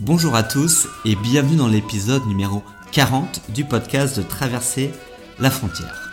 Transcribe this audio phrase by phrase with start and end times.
[0.00, 2.62] Bonjour à tous et bienvenue dans l'épisode numéro
[2.92, 4.90] 40 du podcast de Traverser
[5.38, 6.12] la frontière.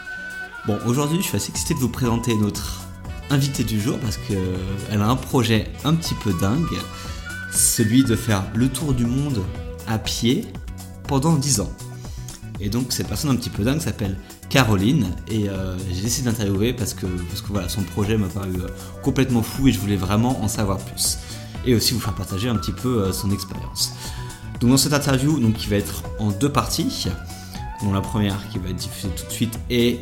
[0.65, 2.85] Bon, aujourd'hui je suis assez excité de vous présenter notre
[3.29, 6.77] invitée du jour parce qu'elle a un projet un petit peu dingue,
[7.51, 9.43] celui de faire le tour du monde
[9.85, 10.47] à pied
[11.09, 11.73] pendant 10 ans.
[12.61, 14.15] Et donc cette personne un petit peu dingue s'appelle
[14.49, 18.53] Caroline et euh, j'ai décidé d'interviewer parce que, parce que voilà, son projet m'a paru
[18.61, 18.67] euh,
[19.01, 21.17] complètement fou et je voulais vraiment en savoir plus.
[21.65, 23.93] Et aussi vous faire partager un petit peu euh, son expérience.
[24.59, 27.07] Donc dans cette interview, donc, qui va être en deux parties,
[27.81, 30.01] dont la première qui va être diffusée tout de suite et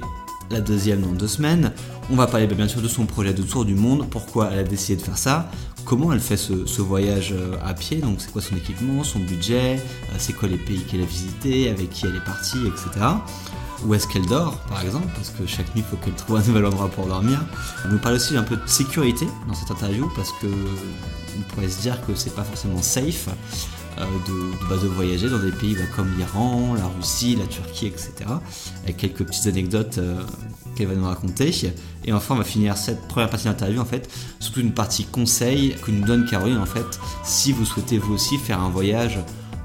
[0.49, 1.71] la deuxième dans deux semaines,
[2.11, 4.59] on va parler bah, bien sûr de son projet de tour du monde, pourquoi elle
[4.59, 5.49] a décidé de faire ça,
[5.85, 7.33] comment elle fait ce, voyage
[7.63, 9.81] à pied, donc c'est quoi son équipement, son budget,
[10.17, 13.05] c'est quoi les pays qu'elle a visités, avec qui elle est partie, etc
[13.85, 16.43] où est-ce qu'elle dort, par exemple, parce que chaque nuit, il faut qu'elle trouve un
[16.43, 17.43] nouvel endroit pour dormir.
[17.85, 20.47] On nous parle aussi un peu de sécurité dans cette interview, parce que
[21.37, 23.29] on pourrait se dire que c'est pas forcément safe
[23.97, 27.87] euh, de, bah, de, voyager dans des pays bah, comme l'Iran, la Russie, la Turquie,
[27.87, 28.11] etc.
[28.83, 30.21] Avec quelques petites anecdotes euh,
[30.75, 31.51] qu'elle va nous raconter.
[32.05, 35.75] Et enfin, on va finir cette première partie d'interview en fait, surtout une partie conseil
[35.83, 39.19] que nous donne Caroline en fait, si vous souhaitez vous aussi faire un voyage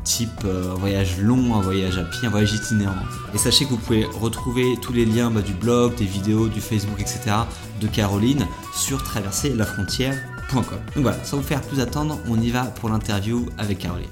[0.07, 2.95] type euh, un voyage long, un voyage à pied, un voyage itinérant.
[3.35, 6.61] Et sachez que vous pouvez retrouver tous les liens bah, du blog, des vidéos, du
[6.61, 7.37] Facebook, etc.
[7.81, 10.36] de Caroline sur traverserlafrontière.com.
[10.55, 14.09] Donc voilà, sans vous faire plus attendre, on y va pour l'interview avec Caroline.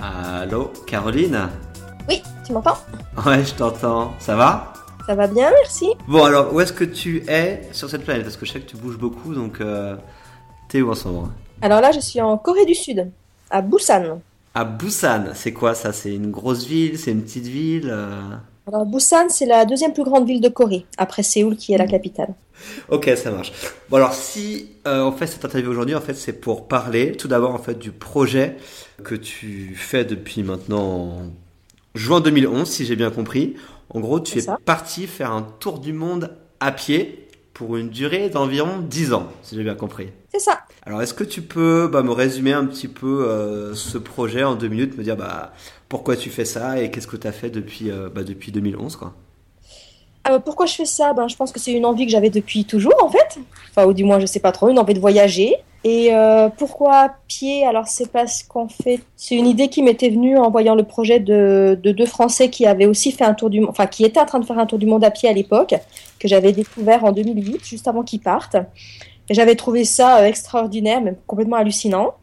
[0.00, 1.48] Allô, Caroline?
[2.08, 2.78] Oui, tu m'entends?
[3.24, 4.14] Ouais, je t'entends.
[4.18, 4.72] Ça va?
[5.06, 5.90] Ça va bien, merci.
[6.06, 8.24] Bon, alors, où est-ce que tu es sur cette planète?
[8.24, 9.96] Parce que je sais que tu bouges beaucoup, donc euh,
[10.68, 11.30] t'es où en ce moment?
[11.62, 13.10] Alors là, je suis en Corée du Sud
[13.50, 14.20] à Busan.
[14.54, 15.92] À Busan, c'est quoi ça?
[15.92, 16.98] C'est une grosse ville?
[16.98, 17.88] C'est une petite ville?
[17.90, 18.20] Euh?
[18.68, 21.86] Alors Busan, c'est la deuxième plus grande ville de Corée, après Séoul qui est la
[21.86, 22.34] capitale.
[22.90, 23.50] Ok, ça marche.
[23.88, 27.28] Bon alors si euh, on fait cette interview aujourd'hui, en fait, c'est pour parler tout
[27.28, 28.56] d'abord en fait du projet
[29.02, 31.22] que tu fais depuis maintenant
[31.94, 33.54] juin 2011, si j'ai bien compris.
[33.88, 38.28] En gros, tu es parti faire un tour du monde à pied pour une durée
[38.28, 40.10] d'environ 10 ans, si j'ai bien compris.
[40.30, 40.60] C'est ça.
[40.84, 44.54] Alors, est-ce que tu peux bah, me résumer un petit peu euh, ce projet en
[44.54, 45.52] deux minutes, me dire bah,
[45.88, 48.96] pourquoi tu fais ça et qu'est-ce que tu as fait depuis, euh, bah, depuis 2011
[48.96, 49.14] quoi?
[50.28, 51.12] Euh, pourquoi je fais ça?
[51.12, 53.38] Ben, Je pense que c'est une envie que j'avais depuis toujours, en fait.
[53.70, 55.54] Enfin, ou du moins, je sais pas trop, une envie de voyager.
[55.84, 57.64] Et euh, pourquoi pied?
[57.64, 61.20] Alors, c'est parce qu'en fait, c'est une idée qui m'était venue en voyant le projet
[61.20, 64.26] de, de, deux Français qui aussi fait un tour du monde, enfin, qui étaient en
[64.26, 65.74] train de faire un tour du monde à pied à l'époque,
[66.18, 68.56] que j'avais découvert en 2008, juste avant qu'ils partent.
[69.30, 72.14] Et j'avais trouvé ça euh, extraordinaire, même complètement hallucinant.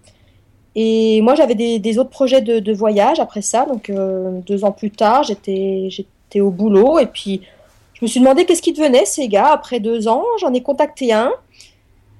[0.75, 3.65] Et moi, j'avais des, des, autres projets de, de, voyage après ça.
[3.65, 6.99] Donc, euh, deux ans plus tard, j'étais, j'étais au boulot.
[6.99, 7.41] Et puis,
[7.93, 10.25] je me suis demandé qu'est-ce qui devenait ces gars après deux ans.
[10.41, 11.31] J'en ai contacté un.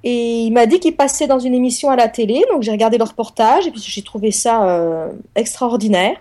[0.04, 2.44] Et il m'a dit qu'il passait dans une émission à la télé.
[2.50, 3.66] Donc, j'ai regardé le reportage.
[3.66, 6.16] Et puis, j'ai trouvé ça euh, extraordinaire.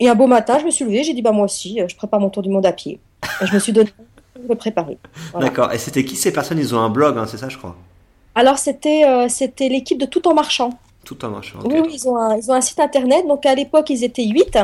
[0.00, 1.04] Et un beau matin, je me suis levée.
[1.04, 2.98] J'ai dit, bah, moi aussi, je prépare mon tour du monde à pied.
[3.40, 3.90] Et je me suis donné
[4.48, 4.98] de préparer.
[5.38, 5.72] D'accord.
[5.72, 6.58] Et c'était qui ces personnes?
[6.58, 7.76] Ils ont un blog, hein, c'est ça, je crois?
[8.34, 10.70] Alors, c'était euh, c'était l'équipe de Tout en marchant.
[11.14, 11.68] Tout.
[11.70, 13.26] Oui, ils, ont un, ils ont un site internet.
[13.26, 14.58] Donc, à l'époque, ils étaient 8.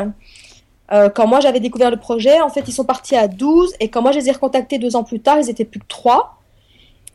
[0.93, 3.75] Euh, quand moi j'avais découvert le projet, en fait, ils sont partis à 12.
[3.81, 5.87] Et quand moi je les ai recontactés deux ans plus tard, ils étaient plus que
[5.89, 6.39] 3.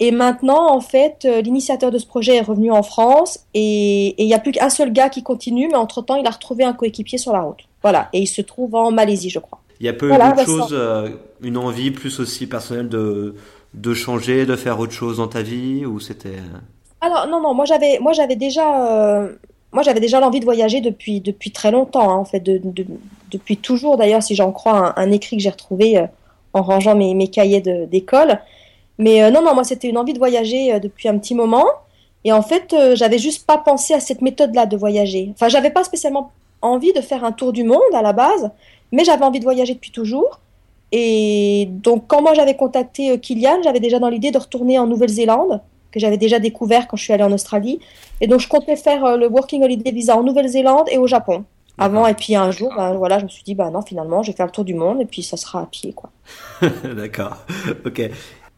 [0.02, 4.26] Et maintenant, en fait, euh, l'initiateur de ce projet est revenu en France et il
[4.26, 7.18] n'y a plus qu'un seul gars qui continue, mais entre-temps, il a retrouvé un coéquipier
[7.18, 7.60] sur la route.
[7.82, 9.60] Voilà, et il se trouve en Malaisie, je crois.
[9.82, 11.12] Il y a peu voilà, d'autres choses,
[11.42, 13.36] une envie plus aussi personnelle de,
[13.74, 16.60] de changer, de faire autre chose dans ta vie ou c'était euh,
[17.02, 19.34] Alors non non, moi j'avais moi j'avais déjà euh,
[19.72, 22.62] moi j'avais déjà l'envie de voyager depuis depuis très longtemps hein, en fait de,
[23.32, 26.08] depuis toujours d'ailleurs si j'en crois un, écrit que j'ai retrouvé euh,
[26.54, 28.40] en rangeant mes, cahiers d'école.
[28.98, 31.66] Mais non non, moi c'était une envie de voyager depuis un petit moment
[32.26, 35.30] et en fait j'avais juste pas pensé à cette méthode là de voyager.
[35.34, 36.32] Enfin, j'avais pas spécialement
[36.62, 38.52] envie de faire un tour du monde à la base,
[38.92, 40.40] mais j'avais envie de voyager depuis toujours.
[40.92, 44.88] Et donc, quand moi j'avais contacté euh, Kylian, j'avais déjà dans l'idée de retourner en
[44.88, 45.62] Nouvelle-Zélande,
[45.92, 47.80] que j'avais déjà découvert quand je suis allée en Australie.
[48.22, 51.46] Et donc, je comptais faire euh, le Working Holiday Visa en Nouvelle-Zélande et au Japon.
[51.78, 54.32] Avant, et puis un jour, ben, voilà, je me suis dit, bah non, finalement, je
[54.32, 56.10] vais faire le tour du monde et puis ça sera à pied, quoi.
[56.84, 57.38] D'accord,
[57.86, 58.02] ok.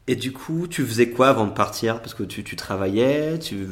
[0.07, 2.01] Et du coup, tu faisais quoi avant de partir?
[2.01, 3.67] Parce que tu, tu travaillais tu...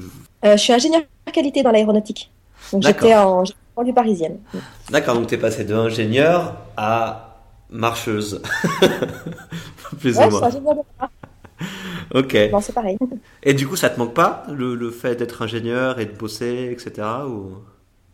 [0.46, 1.02] Euh, je suis ingénieur
[1.34, 2.32] qualité dans l'aéronautique.
[2.72, 3.44] Donc j'étais en,
[3.76, 4.40] en parisienne.
[4.90, 7.38] D'accord, donc tu es passé de ingénieur à
[7.70, 8.42] marcheuse.
[10.00, 10.50] Plus ou moins.
[12.14, 12.52] ok.
[12.52, 12.98] Bon, c'est pareil.
[13.44, 16.70] Et du coup, ça te manque pas le, le fait d'être ingénieur et de bosser,
[16.72, 17.08] etc.
[17.28, 17.54] Ou...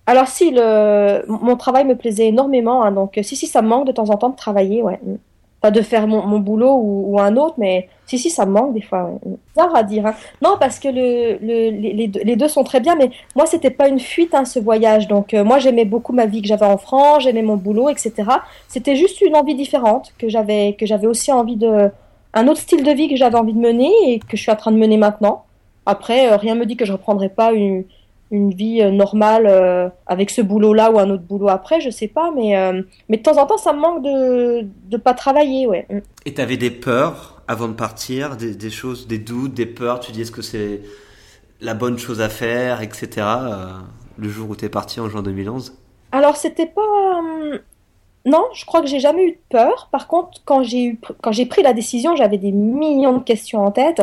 [0.08, 1.24] Alors si, le...
[1.28, 4.18] mon travail me plaisait énormément, hein, donc si, si, ça me manque de temps en
[4.18, 5.00] temps de travailler, ouais.
[5.62, 8.52] pas de faire mon, mon boulot ou, ou, un autre, mais si, si, ça me
[8.52, 9.06] manque des fois.
[9.06, 9.32] Ouais.
[9.56, 10.06] Bizarre à dire.
[10.06, 10.14] Hein.
[10.44, 13.72] Non, parce que le, le, les, deux, les, deux, sont très bien, mais moi, c'était
[13.72, 15.08] pas une fuite, hein, ce voyage.
[15.08, 18.14] Donc, euh, moi, j'aimais beaucoup ma vie que j'avais en France, j'aimais mon boulot, etc.
[18.68, 21.90] C'était juste une envie différente que j'avais, que j'avais aussi envie de.
[22.36, 24.56] Un autre style de vie que j'avais envie de mener et que je suis en
[24.56, 25.46] train de mener maintenant.
[25.86, 27.86] Après, euh, rien me dit que je reprendrai pas une,
[28.32, 32.08] une vie euh, normale euh, avec ce boulot-là ou un autre boulot après, je sais
[32.08, 35.68] pas, mais, euh, mais de temps en temps, ça me manque de ne pas travailler,
[35.68, 35.86] ouais.
[35.90, 36.00] Mm.
[36.26, 40.00] Et tu avais des peurs avant de partir, des, des, choses, des doutes, des peurs,
[40.00, 40.82] tu dis est-ce que c'est
[41.62, 43.28] la bonne chose à faire, etc.
[44.18, 45.78] Le jour où tu es parti en juin 2011
[46.12, 46.82] Alors, c'était pas.
[48.26, 49.90] Non, je crois que j'ai jamais eu peur.
[49.92, 53.72] Par contre, quand j'ai quand j'ai pris la décision, j'avais des millions de questions en
[53.72, 54.02] tête.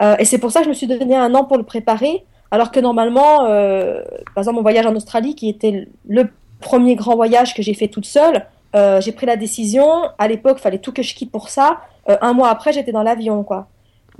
[0.00, 2.24] Euh, et c'est pour ça que je me suis donné un an pour le préparer.
[2.52, 4.02] Alors que normalement, euh,
[4.34, 6.28] par exemple, mon voyage en Australie, qui était le
[6.60, 9.88] premier grand voyage que j'ai fait toute seule, euh, j'ai pris la décision.
[10.18, 11.80] À l'époque, fallait tout que je quitte pour ça.
[12.08, 13.68] Euh, un mois après, j'étais dans l'avion, quoi.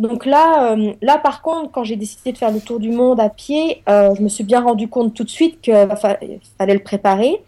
[0.00, 3.20] Donc là, euh, là par contre, quand j'ai décidé de faire le tour du monde
[3.20, 5.74] à pied, euh, je me suis bien rendu compte tout de suite qu'il
[6.58, 7.42] fallait le préparer.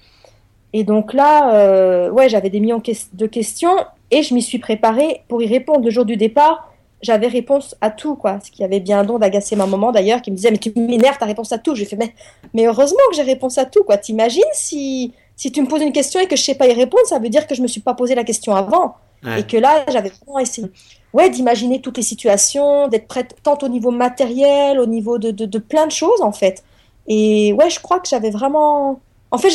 [0.73, 2.83] Et donc là, euh, ouais, j'avais des millions
[3.13, 3.77] de questions
[4.11, 6.73] et je m'y suis préparée pour y répondre le jour du départ
[7.03, 8.39] j'avais réponse à tout, quoi.
[8.45, 11.17] Ce qui avait bien don d'agacer ma maman d'ailleurs, qui me disait Mais tu m'énerves,
[11.19, 11.75] t'as réponse à tout.
[11.75, 12.15] J'ai fait mais,
[12.55, 13.99] mais heureusement que j'ai réponse à tout, quoi.
[13.99, 17.05] T'imagines si, si tu me poses une question et que je sais pas y répondre,
[17.07, 18.95] ça veut dire que je me suis pas posé la question avant.
[19.25, 19.41] Ouais.
[19.41, 20.69] Et que là, j'avais vraiment essayé
[21.13, 25.45] ouais, d'imaginer toutes les situations, d'être prête tant au niveau matériel, au niveau de, de,
[25.45, 26.65] de, plein de choses, en fait.
[27.09, 29.01] Et ouais, je crois que j'avais vraiment.
[29.33, 29.51] En fait,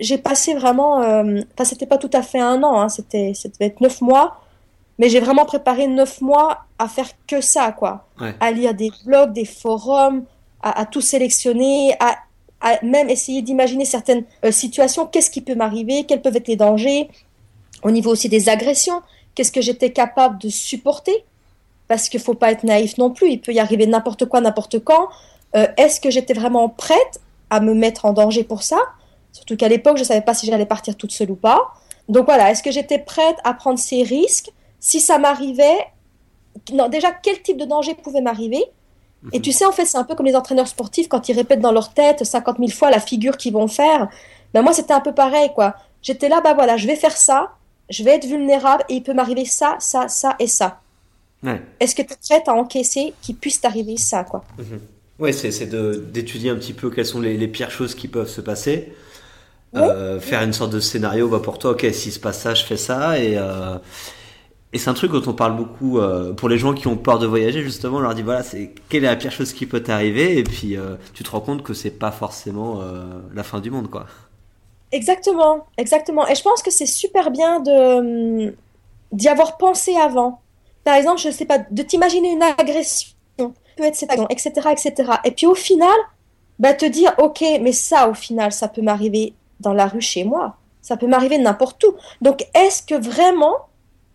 [0.00, 1.02] j'ai passé vraiment.
[1.02, 1.40] Euh...
[1.54, 2.88] Enfin, c'était pas tout à fait un an, hein.
[2.88, 4.38] c'était, ça devait être neuf mois
[4.98, 8.06] mais j'ai vraiment préparé neuf mois à faire que ça, quoi.
[8.20, 8.34] Ouais.
[8.40, 10.24] À lire des blogs, des forums,
[10.62, 12.16] à, à tout sélectionner, à,
[12.60, 15.06] à, même essayer d'imaginer certaines euh, situations.
[15.06, 16.04] Qu'est-ce qui peut m'arriver?
[16.04, 17.10] Quels peuvent être les dangers?
[17.82, 19.02] Au niveau aussi des agressions,
[19.34, 21.24] qu'est-ce que j'étais capable de supporter?
[21.88, 23.30] Parce qu'il faut pas être naïf non plus.
[23.30, 25.08] Il peut y arriver n'importe quoi, n'importe quand.
[25.56, 27.20] Euh, Est-ce que j'étais vraiment prête
[27.50, 28.78] à me mettre en danger pour ça?
[29.34, 31.60] Surtout qu'à l'époque, je savais pas si j'allais partir toute seule ou pas.
[32.08, 34.50] Donc voilà, est-ce que j'étais prête à prendre ces risques?
[34.78, 35.78] Si ça m'arrivait,
[36.72, 38.64] non, déjà, quel type de danger pouvait m'arriver?
[39.32, 41.60] Et tu sais, en fait, c'est un peu comme les entraîneurs sportifs quand ils répètent
[41.60, 44.08] dans leur tête 50 000 fois la figure qu'ils vont faire.
[44.52, 45.74] Ben moi, c'était un peu pareil, quoi.
[46.02, 47.52] J'étais là, bah voilà, je vais faire ça,
[47.88, 50.80] je vais être vulnérable et il peut m'arriver ça, ça, ça et ça.
[51.42, 51.60] Ouais.
[51.80, 54.44] Est-ce que tu es prête à encaisser qu'il puisse t'arriver ça, quoi?
[54.58, 54.62] Mmh.
[55.20, 55.64] Oui, c'est
[56.12, 58.92] d'étudier un petit peu quelles sont les, les, pires choses qui peuvent se passer.
[59.76, 62.64] Euh, faire une sorte de scénario bah, pour toi, ok, s'il se passe ça, je
[62.64, 63.18] fais ça.
[63.18, 63.76] Et, euh,
[64.72, 67.18] et c'est un truc dont on parle beaucoup euh, pour les gens qui ont peur
[67.18, 67.98] de voyager, justement.
[67.98, 68.42] On leur dit voilà,
[68.88, 70.76] quelle est la pire chose qui peut t'arriver, et puis
[71.12, 72.80] tu te rends compte que c'est pas forcément
[73.34, 74.06] la fin du monde, quoi.
[74.92, 76.26] Exactement, exactement.
[76.28, 78.54] Et je pense que c'est super bien de
[79.12, 80.40] d'y avoir pensé avant.
[80.84, 83.14] Par exemple, je sais pas, de t'imaginer une agression,
[83.76, 85.12] peut être cette etc., etc.
[85.24, 85.96] Et puis au final,
[86.58, 90.24] bah te dire ok, mais ça, au final, ça peut m'arriver dans la rue chez
[90.24, 91.94] moi, ça peut m'arriver n'importe où.
[92.20, 93.56] Donc est-ce que vraiment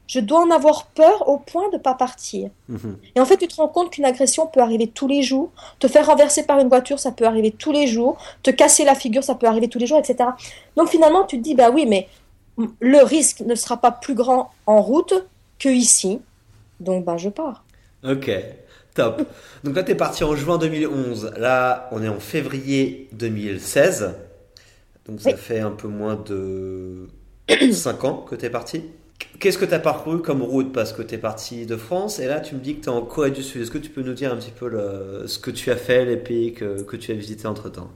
[0.07, 2.49] je dois en avoir peur au point de ne pas partir?
[2.67, 2.77] Mmh.
[3.15, 5.51] Et en fait, tu te rends compte qu'une agression peut arriver tous les jours.
[5.77, 8.17] Te faire renverser par une voiture, ça peut arriver tous les jours.
[8.41, 10.29] Te casser la figure, ça peut arriver tous les jours, etc.
[10.75, 12.07] Donc finalement, tu te dis, bah oui, mais
[12.79, 15.13] le risque ne sera pas plus grand en route
[15.59, 16.19] que ici.
[16.79, 17.63] Donc, bah, je pars.
[18.03, 18.31] Ok,
[18.95, 19.21] top.
[19.63, 21.33] Donc là, tu es parti en juin 2011.
[21.37, 24.15] Là, on est en février 2016.
[25.09, 25.35] Donc ça Oui.
[25.37, 27.07] fait un peu moins de
[27.71, 28.83] 5 ans que tu es parti.
[29.39, 30.71] Qu'est-ce que tu as parcouru comme route?
[30.71, 32.91] Parce que tu es parti de France et là tu me dis que tu es
[32.91, 33.61] en Corée du Sud.
[33.61, 36.05] Est-ce que tu peux nous dire un petit peu le- ce que tu as fait,
[36.05, 37.89] les pays que, que tu as visités entre temps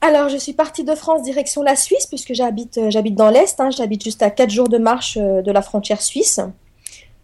[0.00, 3.60] Alors, je suis partie de France direction la Suisse, puisque j'habite euh, j'habite dans l'Est.
[3.60, 3.70] hein.
[3.70, 6.40] j'habite juste à 4 jours de marche euh, de la frontière suisse.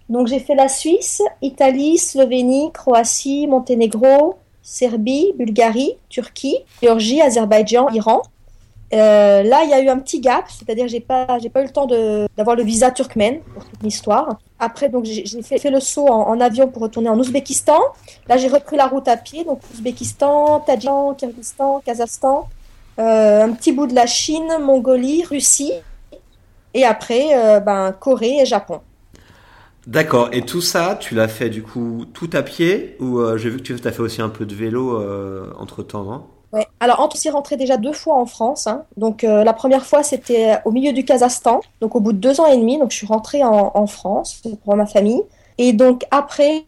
[0.08, 8.22] Donc, j'ai fait la Suisse, Italie, Slovénie, Croatie, Monténégro, Serbie, Bulgarie, Turquie, Géorgie, Azerbaïdjan, Iran.
[8.94, 11.60] Euh, là, il y a eu un petit gap, c'est-à-dire que j'ai pas, j'ai pas
[11.60, 11.86] eu le temps
[12.36, 14.38] d'avoir le visa turkmène pour toute l'histoire.
[14.58, 17.78] Après, donc j'ai fait, le saut en, avion pour retourner en Ouzbékistan.
[18.28, 22.48] Là, j'ai repris la route à pied, donc Ouzbékistan, Tadjikistan, Kyrgyzstan, Kazakhstan,
[22.98, 25.72] euh, un petit bout de la Chine, Mongolie, Russie,
[26.72, 28.80] et après, euh, ben, Corée et Japon.
[29.86, 33.56] D'accord, et tout ça, tu l'as fait du coup tout à pied ou j'ai vu
[33.58, 35.02] que tu as fait aussi un peu de vélo
[35.58, 36.24] entre temps, non
[36.80, 38.66] Alors, entre s'y rentré déjà deux fois en France.
[38.66, 38.84] hein.
[38.96, 42.40] Donc, euh, la première fois, c'était au milieu du Kazakhstan, donc au bout de deux
[42.40, 42.78] ans et demi.
[42.78, 45.22] Donc, je suis rentrée en, en France pour ma famille.
[45.58, 46.64] Et donc, après,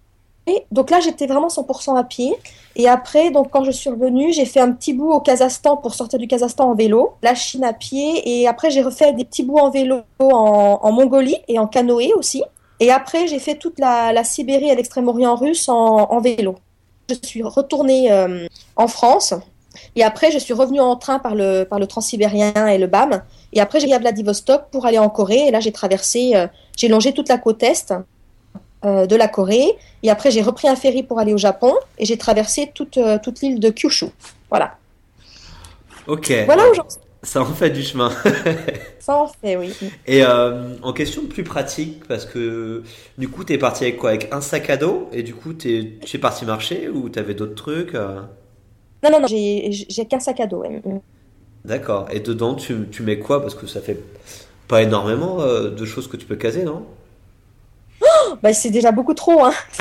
[0.70, 2.34] donc là, j'étais vraiment 100% à pied.
[2.76, 5.94] Et après, donc quand je suis revenue, j'ai fait un petit bout au Kazakhstan pour
[5.94, 9.42] sortir du Kazakhstan en vélo, la Chine à pied, et après j'ai refait des petits
[9.42, 12.42] bouts en vélo en, Mongolie et en canoë aussi.
[12.78, 16.56] Et après, j'ai fait toute la, Sibérie et l'extrême-orient russe en, vélo.
[17.10, 18.46] Je suis retournée euh,
[18.76, 19.34] en France.
[19.96, 23.22] Et après, je suis revenue en train par le, par le transsibérien et le BAM.
[23.52, 25.48] Et après, j'ai à Vladivostok pour aller en Corée.
[25.48, 27.92] Et là, j'ai traversé, euh, j'ai longé toute la côte est
[28.84, 29.76] euh, de la Corée.
[30.02, 33.18] Et après, j'ai repris un ferry pour aller au Japon et j'ai traversé toute, euh,
[33.22, 34.06] toute l'île de Kyushu.
[34.48, 34.76] Voilà.
[36.06, 36.32] Ok.
[36.46, 36.62] Voilà
[37.22, 38.10] Ça en fait du chemin.
[39.00, 39.74] Ça en fait, oui.
[40.06, 42.82] Et en question plus pratique, parce que
[43.18, 44.10] du coup, tu es parti avec quoi?
[44.10, 45.08] Avec un sac à dos?
[45.12, 47.94] Et du coup, tu es, parti marcher ou tu avais d'autres trucs
[49.02, 50.62] Non, non, non, j'ai qu'un sac à dos.
[51.64, 52.06] D'accord.
[52.10, 53.40] Et dedans, tu, tu, mets quoi?
[53.40, 53.98] Parce que ça fait
[54.68, 56.84] pas énormément de choses que tu peux caser, non?
[58.42, 59.44] Bah, c'est déjà beaucoup trop.
[59.44, 59.52] Hein.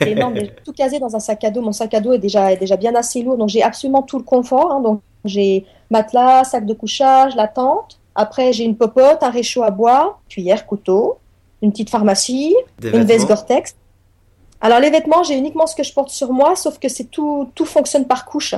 [0.00, 0.34] C'est énorme.
[0.64, 1.60] tout casé dans un sac à dos.
[1.60, 3.36] Mon sac à dos est déjà, est déjà bien assez lourd.
[3.36, 4.72] Donc, j'ai absolument tout le confort.
[4.72, 4.80] Hein.
[4.80, 7.98] Donc, j'ai matelas, sac de couchage, la tente.
[8.14, 11.18] Après, j'ai une popote, un réchaud à bois, cuillère, couteau,
[11.62, 13.76] une petite pharmacie, une veste Gore-Tex.
[14.60, 17.50] Alors, les vêtements, j'ai uniquement ce que je porte sur moi, sauf que c'est tout,
[17.54, 18.54] tout fonctionne par couche.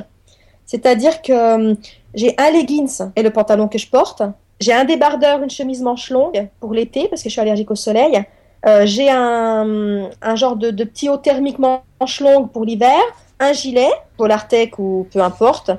[0.66, 1.76] C'est-à-dire que hum,
[2.14, 4.22] j'ai un leggings et le pantalon que je porte.
[4.60, 7.74] J'ai un débardeur, une chemise manche longue pour l'été parce que je suis allergique au
[7.74, 8.22] soleil.
[8.66, 13.00] Euh, j'ai un, un, genre de, de, petit haut thermique manche longue pour l'hiver,
[13.38, 15.70] un gilet, Polartec ou peu importe,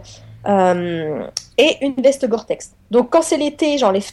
[0.47, 2.71] euh, et une veste Gore-Tex.
[2.89, 4.03] Donc quand c'est l'été, j'enlève.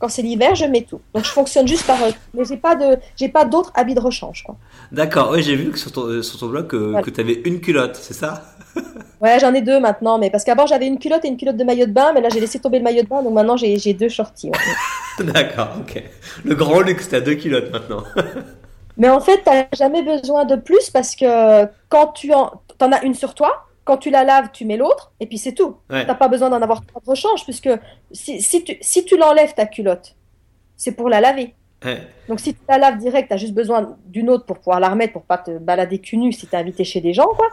[0.00, 1.00] Quand c'est l'hiver, je mets tout.
[1.14, 1.98] Donc je fonctionne juste par.
[2.34, 4.44] Mais j'ai pas de, j'ai pas d'autres habits de rechange.
[4.90, 5.30] D'accord.
[5.32, 7.60] Oui, j'ai vu que sur ton, euh, sur ton blog que, que tu avais une
[7.60, 8.42] culotte, c'est ça?
[9.20, 11.64] Ouais, j'en ai deux maintenant, mais parce qu'avant j'avais une culotte et une culotte de
[11.64, 13.92] maillot de bain, mais là j'ai laissé tomber le maillot de bain, donc maintenant j'ai
[13.92, 14.50] deux shorties.
[15.20, 16.02] D'accord, ok.
[16.42, 18.02] Le grand luxe, t'as deux culottes maintenant.
[18.96, 23.02] mais en fait, t'as jamais besoin de plus parce que quand tu en, en as
[23.02, 25.76] une sur toi, quand tu la laves, tu mets l'autre, et puis c'est tout.
[25.90, 27.70] Tu T'as pas besoin d'en avoir trois de rechange, puisque
[28.12, 30.14] si, si tu, si tu l'enlèves ta culotte,
[30.76, 31.54] c'est pour la laver.
[32.28, 34.90] Donc si tu la laves direct, tu as juste besoin d'une autre pour pouvoir la
[34.90, 37.48] remettre, pour pas te balader cul nu si t'es invité chez des gens, quoi.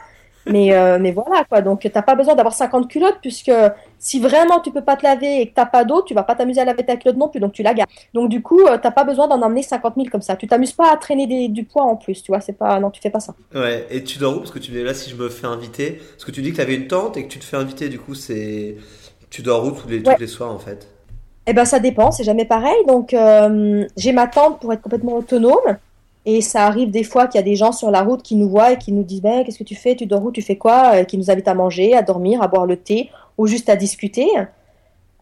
[0.50, 1.62] Mais, euh, mais voilà, quoi.
[1.62, 3.52] Donc, t'as pas besoin d'avoir 50 culottes, puisque
[4.00, 6.36] si vraiment tu peux pas te laver et que t'as pas d'eau, tu vas pas
[6.36, 7.90] t'amuser à laver ta culotte non plus, donc tu la gardes.
[8.14, 10.36] Donc, du coup, euh, t'as pas besoin d'en emmener 50 000 comme ça.
[10.36, 12.42] Tu t'amuses pas à traîner du poids en plus, tu vois.
[12.42, 13.34] C'est pas, non, tu fais pas ça.
[13.54, 14.40] Ouais, et tu dors où?
[14.40, 16.58] Parce que tu dis là, si je me fais inviter, parce que tu dis que
[16.58, 18.78] t'avais une tente et que tu te fais inviter, du coup, c'est.
[19.30, 20.88] Tu dors où tous les, les soirs, en fait?
[21.50, 22.76] Eh ben, ça dépend, c'est jamais pareil.
[22.88, 25.78] Donc, euh, j'ai ma tente pour être complètement autonome.
[26.30, 28.50] Et ça arrive des fois qu'il y a des gens sur la route qui nous
[28.50, 29.96] voient et qui nous disent ben, Qu'est-ce que tu fais?
[29.96, 30.30] Tu dors où?
[30.30, 30.96] Tu fais quoi?
[30.96, 33.78] Euh, Qui nous invitent à manger, à dormir, à boire le thé ou juste à
[33.78, 34.28] discuter.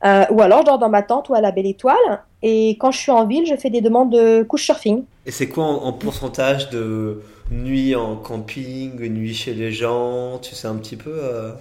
[0.04, 2.24] Euh, ou alors je dors dans ma tente ou à la belle étoile.
[2.42, 5.04] Et quand je suis en ville, je fais des demandes de couche surfing.
[5.28, 7.22] Et c'est quoi en, pourcentage de
[7.52, 10.40] nuit en camping, nuit chez les gens?
[10.40, 11.52] Tu sais un petit peu euh?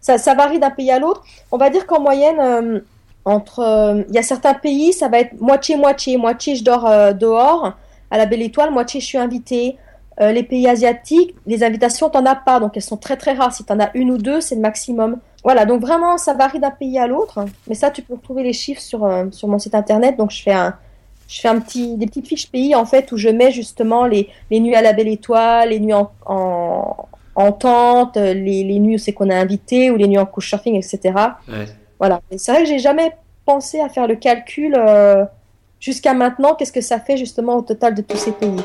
[0.00, 1.22] ça, ça, varie d'un pays à l'autre.
[1.52, 2.82] On va dire qu'en moyenne,
[3.24, 6.16] entre il y a certains pays, ça va être moitié-moitié.
[6.16, 7.74] Moitié, je dors dehors
[8.12, 9.76] à la Belle Étoile, moitié je suis invitée.
[10.20, 13.54] Euh, les pays asiatiques, les invitations, t'en as pas, donc elles sont très très rares.
[13.54, 15.18] Si tu en as une ou deux, c'est le maximum.
[15.42, 17.46] Voilà, donc vraiment, ça varie d'un pays à l'autre.
[17.66, 20.18] Mais ça, tu peux retrouver les chiffres sur, euh, sur mon site internet.
[20.18, 20.76] Donc je fais un,
[21.26, 24.28] je fais un petit, des petites fiches pays en fait où je mets justement les,
[24.50, 28.98] les nuits à la Belle Étoile, les nuits en, en, tente, les, les nuits où
[28.98, 31.14] c'est qu'on a invité ou les nuits en couchsurfing, etc.
[31.98, 32.20] Voilà.
[32.36, 33.16] C'est vrai que j'ai jamais
[33.46, 34.74] pensé à faire le calcul.
[34.76, 35.24] Euh,
[35.82, 38.56] Jusqu'à maintenant, qu'est-ce que ça fait justement au total de tous ces pays?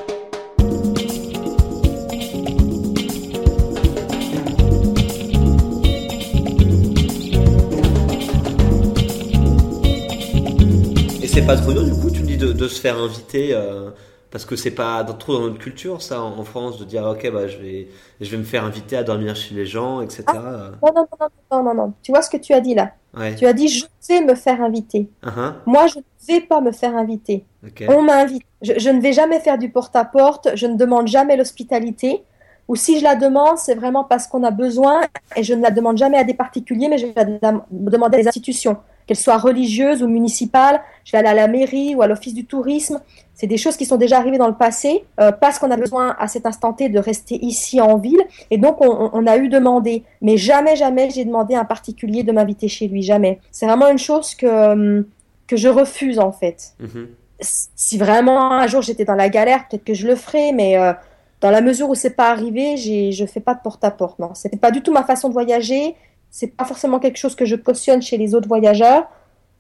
[11.24, 13.90] Et c'est pas trop dur du coup, tu me dis de, se faire inviter euh,
[14.30, 17.48] parce que c'est pas trop dans notre culture ça en France de dire ok bah
[17.48, 17.88] je vais
[18.20, 20.24] je vais me faire inviter à dormir chez les gens etc.
[20.28, 22.92] Ah, non, non, non non non non tu vois ce que tu as dit là?
[23.38, 25.10] Tu as dit je sais me faire inviter.
[25.24, 25.54] Uh-huh.
[25.66, 27.46] Moi, je ne vais pas me faire inviter.
[27.88, 28.44] On m'invite.
[28.62, 30.50] Je, ne vais jamais faire du porte-à-porte.
[30.56, 32.24] Je ne demande jamais l'hospitalité.
[32.68, 35.02] Ou si je la demande, c'est vraiment parce qu'on a besoin.
[35.36, 38.22] Et je ne la demande jamais à des particuliers, mais je vais la demander à
[38.22, 40.82] des institutions, qu'elles soient religieuses ou municipales.
[41.06, 43.02] Je vais aller à la mairie ou à l'office du tourisme.
[43.34, 46.16] C'est des choses qui sont déjà arrivées dans le passé euh, parce qu'on a besoin
[46.20, 48.22] à cet instant T de rester ici en ville.
[48.52, 50.04] Et donc, on, a eu demandé.
[50.22, 53.02] Mais jamais, jamais, j'ai demandé à un particulier de m'inviter chez lui.
[53.02, 53.40] Jamais.
[53.52, 55.06] C'est vraiment une chose que, hum,
[55.48, 56.74] que je refuse, en fait.
[56.80, 57.08] Mhm.
[57.40, 60.94] Si vraiment un jour j'étais dans la galère, peut-être que je le ferais, mais euh,
[61.40, 64.18] dans la mesure où c'est pas arrivé, je fais pas de porte-à-porte.
[64.18, 65.96] Non, c'était pas du tout ma façon de voyager.
[66.38, 69.08] C'est pas forcément quelque chose que je cautionne chez les autres voyageurs.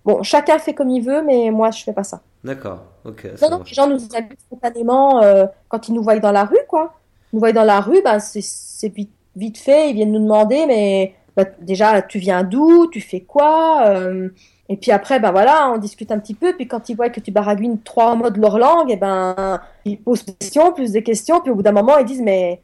[0.05, 2.21] Bon, chacun fait comme il veut, mais moi, je fais pas ça.
[2.43, 3.29] D'accord, ok.
[3.41, 6.59] Non, non, les gens nous invitent spontanément euh, quand ils nous voient dans la rue,
[6.67, 6.93] quoi.
[7.33, 11.15] nous voient dans la rue, ben, c'est vite, vite, fait, ils viennent nous demander, mais
[11.35, 13.87] bah, déjà, tu viens d'où, tu fais quoi?
[13.87, 14.29] Euh,
[14.69, 16.53] Et puis après, ben voilà, on discute un petit peu.
[16.53, 19.59] Puis quand ils voient que tu baragouines trois mots de leur langue, et eh ben
[19.83, 21.41] ils posent des questions, plus des questions.
[21.41, 22.61] Puis au bout d'un moment, ils disent mais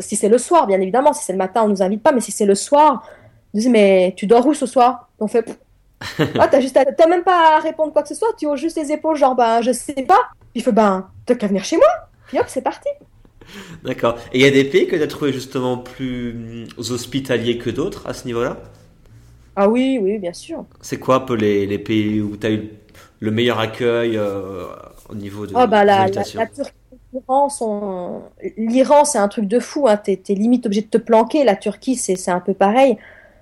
[0.00, 2.12] si c'est le soir, bien évidemment, si c'est le matin, on nous invite pas.
[2.12, 3.06] Mais si c'est le soir,
[3.54, 5.08] ils disent mais tu dors où ce soir?
[5.18, 5.44] On fait
[6.38, 8.28] ah, t'as juste, t'as même pas à répondre quoi que ce soit.
[8.38, 10.30] Tu hausses juste les épaules, genre ben je sais pas.
[10.54, 11.88] Il fait ben t'as qu'à venir chez moi.
[12.26, 12.88] Puis hop, c'est parti.
[13.84, 14.16] D'accord.
[14.32, 18.06] Et il y a des pays que tu as trouvé justement plus hospitaliers que d'autres
[18.06, 18.58] à ce niveau-là?
[19.56, 20.64] Ah oui, oui, bien sûr.
[20.80, 22.70] C'est quoi un peu les, les pays où tu as eu
[23.18, 24.64] le meilleur accueil euh,
[25.08, 26.70] au niveau de, oh, bah, la, la, la, Turquie,
[27.12, 29.88] l'Iran, c'est un truc de fou.
[29.88, 29.96] Hein.
[29.96, 31.44] Tu es, limite obligé de te planquer.
[31.44, 32.98] La Turquie, c'est un peu pareil.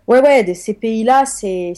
[0.06, 1.74] Ouais, ouais, ces pays-là, c'est.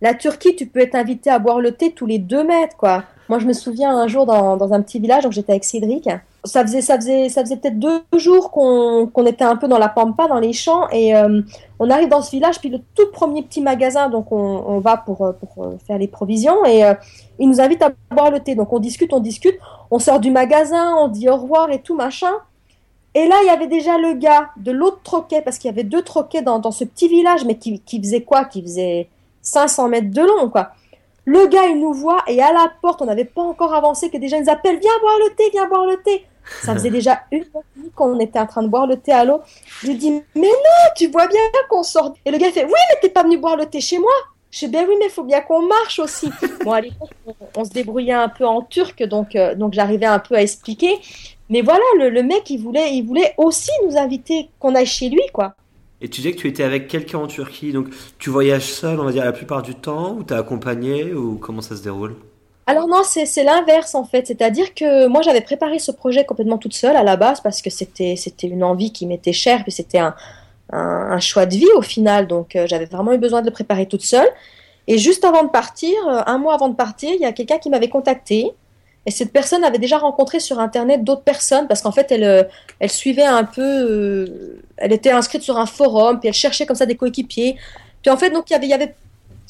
[0.00, 3.04] La Turquie, tu peux être invité à boire le thé tous les deux mètres, quoi.
[3.28, 6.08] Moi, je me souviens un jour dans, dans un petit village, donc j'étais avec Cédric
[6.44, 9.88] ça faisait, ça faisait, ça faisait peut-être deux jours qu'on était un peu dans la
[9.88, 11.40] pampa, dans les champs, et euh,
[11.78, 14.98] on arrive dans ce village, puis le tout premier petit magasin, donc on, on va
[14.98, 16.94] pour, pour, faire les provisions, et euh,
[17.38, 18.54] il nous invite à boire le thé.
[18.54, 19.58] Donc on discute, on discute,
[19.90, 22.32] on sort du magasin, on dit au revoir et tout machin.
[23.14, 25.84] Et là, il y avait déjà le gars de l'autre troquet, parce qu'il y avait
[25.84, 28.44] deux troquets dans, dans ce petit village, mais qui, qui faisait quoi?
[28.44, 29.08] Qui faisait
[29.40, 30.72] 500 mètres de long, quoi.
[31.26, 34.18] Le gars, il nous voit, et à la porte, on n'avait pas encore avancé, que
[34.18, 36.26] déjà, il nous appelle, viens boire le thé, viens boire le thé.
[36.62, 37.62] Ça faisait déjà une heure
[37.94, 39.40] qu'on était en train de boire le thé à l'eau.
[39.80, 41.40] Je lui dis, mais non, tu vois bien
[41.70, 42.14] qu'on sort.
[42.24, 44.12] Et le gars fait, oui, mais t'es pas venu boire le thé chez moi.
[44.50, 46.30] Je dis, ben oui, mais il faut bien qu'on marche aussi.
[46.64, 47.10] bon, à l'époque,
[47.56, 51.00] on, se débrouillait un peu en turc, donc, euh, donc j'arrivais un peu à expliquer.
[51.48, 55.22] Mais voilà, le, mec, il voulait, il voulait aussi nous inviter, qu'on aille chez lui,
[55.32, 55.54] quoi.
[56.04, 57.86] Et tu disais que tu étais avec quelqu'un en Turquie, donc
[58.18, 61.62] tu voyages seul, on va dire, la plupart du temps, ou t'es accompagné, ou comment
[61.62, 62.14] ça se déroule?
[62.66, 64.26] Alors non, c'est l'inverse en fait.
[64.26, 67.70] C'est-à-dire que moi j'avais préparé ce projet complètement toute seule à la base parce que
[67.70, 70.14] c'était une envie qui m'était chère, puis c'était un,
[70.70, 72.26] un, choix de vie au final.
[72.26, 74.28] Donc euh, j'avais vraiment eu besoin de le préparer toute seule.
[74.86, 77.56] Et juste avant de partir, euh, un mois avant de partir, il y a quelqu'un
[77.56, 78.52] qui m'avait contacté.
[79.06, 82.42] Et cette personne avait déjà rencontré sur Internet d'autres personnes parce qu'en fait, elle, euh,
[82.80, 86.86] elle suivait un peu, elle était inscrite sur un forum, puis elle cherchait comme ça
[86.86, 87.56] des coéquipiers.
[88.02, 88.94] Puis en fait, donc il y avait, il y avait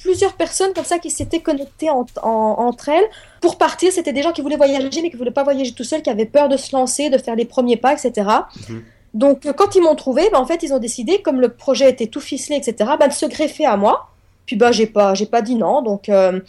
[0.05, 3.07] plusieurs personnes comme ça qui s'étaient connectées entre elles.
[3.41, 5.85] Pour partir, c'était des gens qui voulaient voyager, mais qui ne voulaient pas voyager tout
[5.85, 8.29] seuls, qui avaient peur de se lancer, de faire les premiers pas, etc.
[8.69, 8.83] Mhm.
[9.15, 11.89] Donc, euh, quand ils m'ont trouvé, ben, en fait, ils ont décidé, comme le projet
[11.89, 14.09] était tout ficelé, etc., ben, de se greffer à moi.
[14.45, 15.83] Puis, ben, j'ai pas, j'ai pas dit non.
[15.83, 16.41] Donc, euh,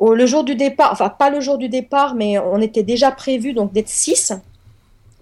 [0.00, 3.52] le jour du départ, enfin, pas le jour du départ, mais on était déjà prévu
[3.52, 4.32] donc d'être six.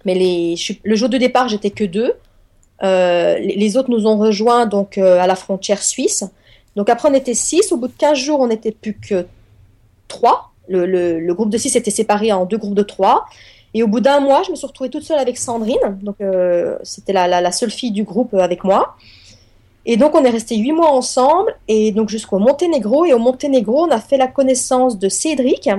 [0.05, 2.13] Mais les, le jour du départ, j'étais que deux.
[2.83, 6.23] Euh, les, autres nous ont rejoints donc à la frontière suisse.
[6.77, 7.71] Donc après, on était 6.
[7.71, 9.25] Au bout de 15 jours, on n'était plus que
[10.07, 10.51] 3.
[10.69, 13.25] Le, groupe de 6 était séparé en deux groupes de 3.
[13.73, 15.99] Et au bout d'un mois, je me suis retrouvée toute seule avec Sandrine.
[16.03, 18.95] Donc euh, c'était la, seule fille du groupe euh, avec moi.
[19.87, 21.55] Et donc on est resté 8 mois ensemble.
[21.67, 23.05] Et donc jusqu'au Monténégro.
[23.05, 25.69] Et au Monténégro, on a fait la connaissance de Cédric,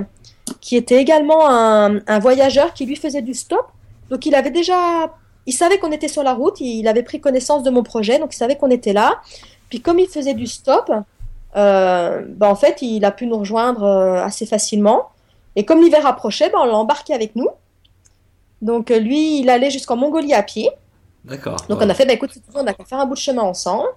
[0.59, 3.67] qui était également un, voyageur qui lui faisait du stop.
[4.09, 5.13] Donc il avait déjà
[5.45, 8.33] il savait qu'on était sur la route, il avait pris connaissance de mon projet, donc
[8.33, 9.21] il savait qu'on était là.
[9.69, 10.91] Puis comme il faisait du stop,
[11.55, 15.09] euh, ben, en fait, il a pu nous rejoindre euh, assez facilement.
[15.55, 17.49] Et comme l'hiver approchait, ben, on l'a embarqué avec nous.
[18.61, 20.69] Donc euh, lui, il allait jusqu'en Mongolie à pied.
[21.25, 21.57] D'accord.
[21.69, 23.89] Donc on a fait, ben, écoute, on a faire un bout de chemin ensemble.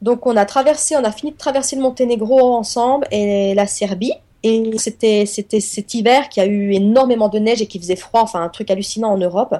[0.00, 4.14] Donc on a traversé, on a fini de traverser le Monténégro ensemble et la Serbie.
[4.42, 8.22] Et c'était c'était cet hiver qui a eu énormément de neige et qui faisait froid,
[8.22, 9.54] enfin un truc hallucinant en Europe.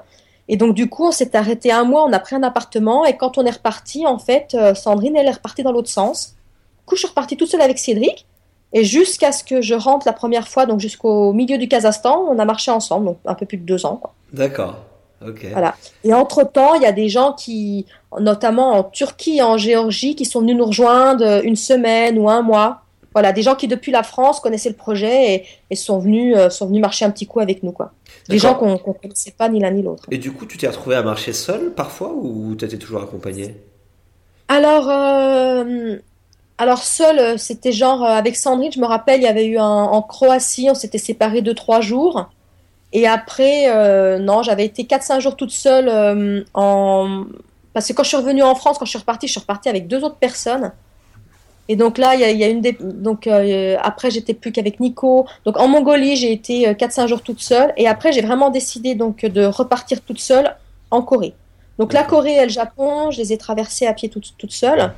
[0.48, 3.04] Et donc, du coup, on s'est arrêté un mois, on a pris un appartement.
[3.04, 6.34] Et quand on est reparti, en fait, euh, Sandrine, elle est repartie dans l'autre sens.
[6.80, 8.26] Du coup, je suis repartie toute seule avec Cédric.
[8.72, 12.38] Et jusqu'à ce que je rentre la première fois, donc jusqu'au milieu du Kazakhstan, on
[12.38, 14.00] a marché ensemble, donc un peu plus de deux ans.
[14.32, 14.76] D'accord.
[15.52, 15.74] Voilà.
[16.04, 17.86] Et entre-temps, il y a des gens qui,
[18.18, 22.42] notamment en Turquie et en Géorgie, qui sont venus nous rejoindre une semaine ou un
[22.42, 22.82] mois.
[23.14, 26.66] Voilà, des gens qui depuis la France connaissaient le projet et, sont, venus, euh, sont
[26.66, 27.72] venus marcher un petit coup avec nous.
[27.72, 27.92] Quoi.
[28.28, 30.04] Des gens qu'on ne connaissait pas ni l'un ni l'autre.
[30.10, 33.54] Et du coup, tu t'es retrouvé à marcher seul parfois ou tu étais toujours accompagné?
[34.48, 35.96] Alors, euh,
[36.58, 39.64] alors seul, euh, c'était genre avec Sandrine, je me rappelle, il y avait eu un,
[39.64, 42.30] en Croatie, on s'était séparés de trois jours.
[42.92, 47.24] Et après, non, j'avais été 4-5 jours toute seule en...
[47.72, 49.68] Parce que quand je suis revenue en France, quand je suis repartie, je suis repartie
[49.68, 50.72] avec deux autres personnes.
[51.68, 52.76] Et donc là, il y a, une des...
[52.80, 55.26] donc euh, après j'étais plus qu'avec Nico.
[55.44, 58.94] Donc en Mongolie, j'ai été 4-5 euh, jours toute seule et après j'ai vraiment décidé
[58.94, 60.54] donc de repartir toute seule
[60.90, 61.34] en Corée.
[61.78, 64.92] Donc la Corée et le Japon, je les ai traversés à pied toute, toute seule.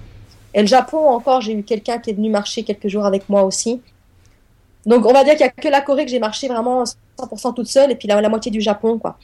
[0.54, 3.42] Et le Japon encore, j'ai eu quelqu'un qui est venu marcher quelques jours avec moi
[3.42, 3.80] aussi.
[4.86, 7.54] Donc on va dire qu'il y a que la Corée que j'ai marché vraiment 100%
[7.54, 9.16] toute seule et puis la, la moitié du Japon quoi.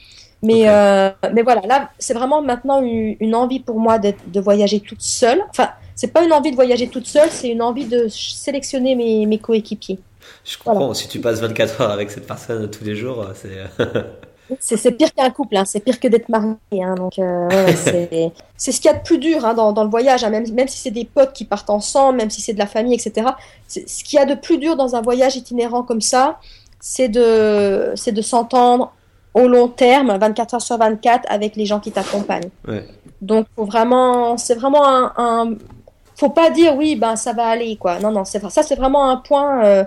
[0.43, 4.79] Mais, euh, mais voilà, là c'est vraiment maintenant une, une envie pour moi de voyager
[4.79, 5.41] toute seule.
[5.49, 9.27] Enfin, c'est pas une envie de voyager toute seule, c'est une envie de sélectionner mes,
[9.27, 9.99] mes coéquipiers.
[10.43, 13.83] Je comprends, si tu passes 24 heures avec cette personne tous les jours, euh, c'est...
[14.59, 16.55] C'est pire qu'un couple, hein, c'est pire que d'être marié.
[16.73, 19.83] Hein, donc euh, ouais, c'est ce qu'il y a de plus dur hein, dans, dans
[19.83, 22.59] le voyage, même, même si c'est des potes qui partent ensemble, même si c'est de
[22.59, 23.27] la famille, etc.
[23.67, 26.39] Ce qu'il y a de plus dur dans un voyage itinérant comme ça,
[26.79, 28.91] c'est de, s'entendre
[29.33, 32.49] au long terme, 24 heures sur 24, avec les gens qui t'accompagnent.
[32.67, 32.85] Ouais.
[33.21, 35.55] Donc faut vraiment, c'est vraiment un, un-
[36.15, 37.99] faut pas dire oui, ben ça va aller quoi.
[37.99, 39.63] Non non, c'est ça c'est vraiment un point.
[39.63, 39.83] euh,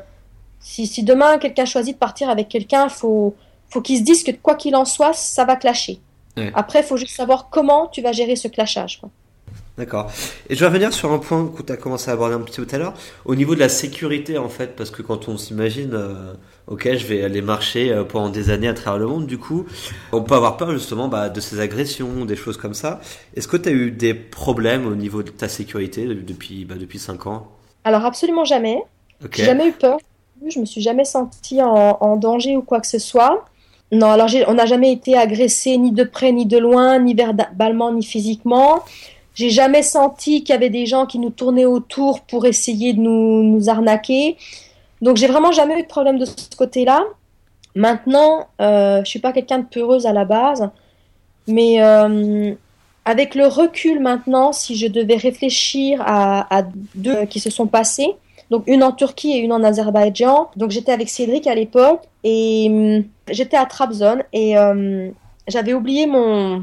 [0.60, 3.34] si, si demain quelqu'un choisit de partir avec quelqu'un, faut
[3.74, 5.98] faut qu'il se dise que quoi qu'il en soit, ça va clasher.
[6.36, 6.52] Ouais.
[6.54, 9.00] Après, il faut juste savoir comment tu vas gérer ce clashage.
[9.76, 10.12] D'accord.
[10.48, 12.60] Et je vais revenir sur un point que tu as commencé à aborder un petit
[12.60, 15.36] peu tout à l'heure, au niveau de la sécurité en fait, parce que quand on
[15.36, 16.34] s'imagine, euh,
[16.68, 19.66] ok, je vais aller marcher euh, pendant des années à travers le monde, du coup,
[20.12, 23.00] on peut avoir peur justement bah, de ces agressions, des choses comme ça.
[23.34, 27.00] Est-ce que tu as eu des problèmes au niveau de ta sécurité depuis, bah, depuis
[27.00, 27.48] 5 ans?
[27.82, 28.80] Alors absolument jamais.
[29.32, 29.98] J'ai jamais eu peur.
[30.46, 33.44] Je me suis jamais sentie en, en danger ou quoi que ce soit.
[33.92, 37.92] Non, alors on n'a jamais été agressé ni de près ni de loin, ni verbalement
[37.92, 38.82] ni physiquement.
[39.34, 43.00] J'ai jamais senti qu'il y avait des gens qui nous tournaient autour pour essayer de
[43.00, 44.36] nous, arnaquer.
[45.02, 47.04] Donc j'ai vraiment jamais eu de problème de ce côté-là.
[47.74, 50.70] Maintenant, euh, je suis pas quelqu'un de peureuse à la base,
[51.48, 52.54] mais euh,
[53.04, 56.62] avec le recul maintenant, si je devais réfléchir à
[56.94, 58.14] deux qui se sont passés,
[58.54, 60.48] donc une en Turquie et une en Azerbaïdjan.
[60.54, 65.12] Donc j'étais avec Cédric à l'époque et hum, j'étais à Trabzon et hum,
[65.48, 66.62] j'avais oublié mon,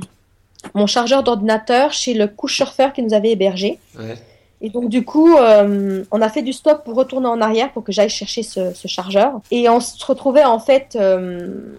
[0.73, 3.77] mon chargeur d'ordinateur chez le couchsurfer qui nous avait hébergé.
[3.99, 4.15] Ouais.
[4.61, 7.83] Et donc du coup, euh, on a fait du stop pour retourner en arrière pour
[7.83, 9.41] que j'aille chercher ce, ce chargeur.
[9.51, 11.75] Et on se retrouvait en fait euh,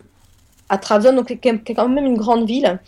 [0.69, 2.79] à Trabzon, donc qui est quand même une grande ville.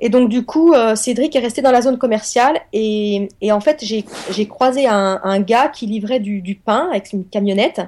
[0.00, 3.60] Et donc du coup, euh, Cédric est resté dans la zone commerciale et, et en
[3.60, 7.80] fait j'ai croisé un, un gars qui livrait du, pain avec une camionnette.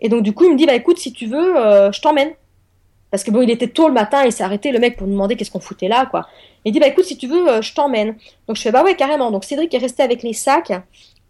[0.00, 2.32] Et donc du coup il me dit bah écoute si tu veux euh, je t'emmène.
[3.10, 5.12] Parce que bon il était tôt le matin il s'est arrêté le mec pour nous
[5.12, 6.28] demander qu'est-ce qu'on foutait là quoi.
[6.64, 8.16] Il dit bah écoute si tu veux euh, je t'emmène.
[8.46, 9.30] Donc je fais bah ouais carrément.
[9.30, 10.72] Donc Cédric est resté avec les sacs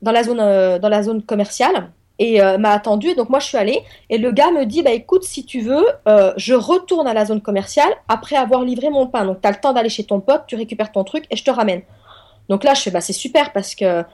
[0.03, 3.09] dans la zone dans la zone commerciale et euh, m'a attendu.
[3.09, 5.61] Et donc moi je suis allée et le gars me dit bah écoute si tu
[5.61, 9.25] veux euh, je retourne à la zone commerciale après avoir livré mon pain.
[9.25, 11.45] Donc tu as le temps d'aller chez ton pote, tu récupères ton truc et je
[11.45, 11.83] te ramène.
[12.49, 14.05] Donc là je fais bah c'est super parce que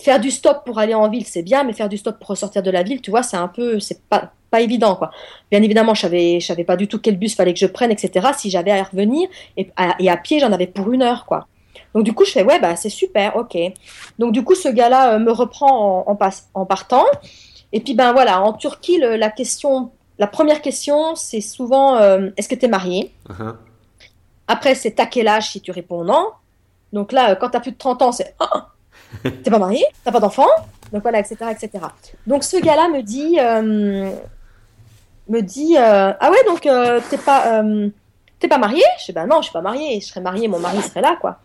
[0.00, 2.62] faire du stop pour aller en ville c'est bien mais faire du stop pour ressortir
[2.62, 5.10] de la ville tu vois c'est un peu c'est pas pas évident quoi.
[5.50, 7.90] Bien évidemment je savais je savais pas du tout quel bus fallait que je prenne
[7.90, 8.28] etc.
[8.36, 11.48] Si j'avais à revenir et à, pied j'en avais pour une heure quoi.
[11.94, 13.58] Donc du coup je fais ouais bah c'est super ok.
[14.18, 16.18] Donc du coup ce gars-là euh, me reprend en, en,
[16.54, 17.04] en partant.
[17.72, 22.30] Et puis ben voilà, en Turquie, le- la question, la première question, c'est souvent euh,
[22.36, 23.12] est-ce que tu es marié?
[23.28, 23.54] Uh-huh.
[24.46, 26.30] Après, c'est t'as quel âge si tu réponds non?
[26.92, 28.68] Donc là, euh, quand t'as plus de 30 ans, c'est ah,
[29.22, 30.46] t'es pas marié, t'as pas d'enfant?
[30.92, 31.84] Donc voilà, etc., etc.
[32.26, 34.10] Donc ce gars-là me dit, euh,
[35.28, 37.62] me dit euh, ah ouais donc t'es pas
[38.38, 38.82] t'es pas marié?
[39.00, 40.00] Je dis ben non, je suis pas mariée.
[40.00, 41.38] Je serais mariée, mon mari serait là quoi.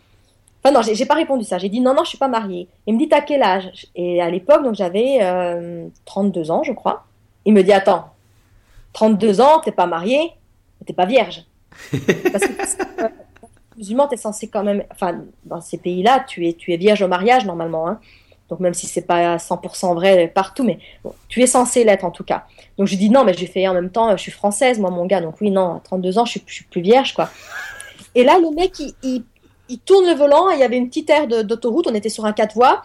[0.64, 1.58] Enfin non, j'ai pas répondu ça.
[1.58, 2.68] J'ai dit non non, je suis pas mariée.
[2.88, 3.88] Il me dit t'as quel âge?
[3.96, 7.06] Et à l'époque donc j'avais euh, 32 ans je crois.
[7.46, 8.14] Il me dit attends,
[8.94, 10.32] 32 ans, t'es pas mariée,
[10.86, 11.44] t'es pas vierge.
[11.92, 13.10] Parce que euh,
[13.78, 17.08] musulman, t'es censé quand même, enfin dans ces pays-là, tu es tu es vierge au
[17.08, 17.88] mariage normalement.
[17.88, 18.00] Hein.
[18.50, 20.78] Donc même si c'est pas 100% vrai partout, mais
[21.28, 22.46] tu es censé l'être en tout cas.
[22.78, 25.06] Donc je dis non, mais j'ai fait en même temps, je suis française, moi mon
[25.06, 27.30] gars, donc oui non, à 32 ans, je suis, suis plus vierge quoi.
[28.16, 29.24] Et là le mec il,
[29.74, 32.26] il tourne le volant, il y avait une petite aire de- d'autoroute, on était sur
[32.26, 32.82] un 4 voies,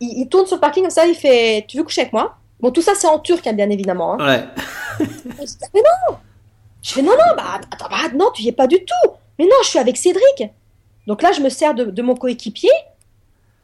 [0.00, 2.36] il, il tourne sur le parking comme ça, il fait, tu veux coucher avec moi?
[2.60, 4.20] Bon tout ça c'est en turc hein, bien évidemment.
[4.20, 4.26] Hein.
[4.26, 4.44] Ouais.
[5.40, 6.16] Je dis, mais non
[6.82, 9.10] Je fais non, non, bah attends, bah, non, tu y es pas du tout.
[9.38, 10.50] Mais non, je suis avec Cédric.
[11.06, 12.70] Donc là, je me sers de, de mon coéquipier.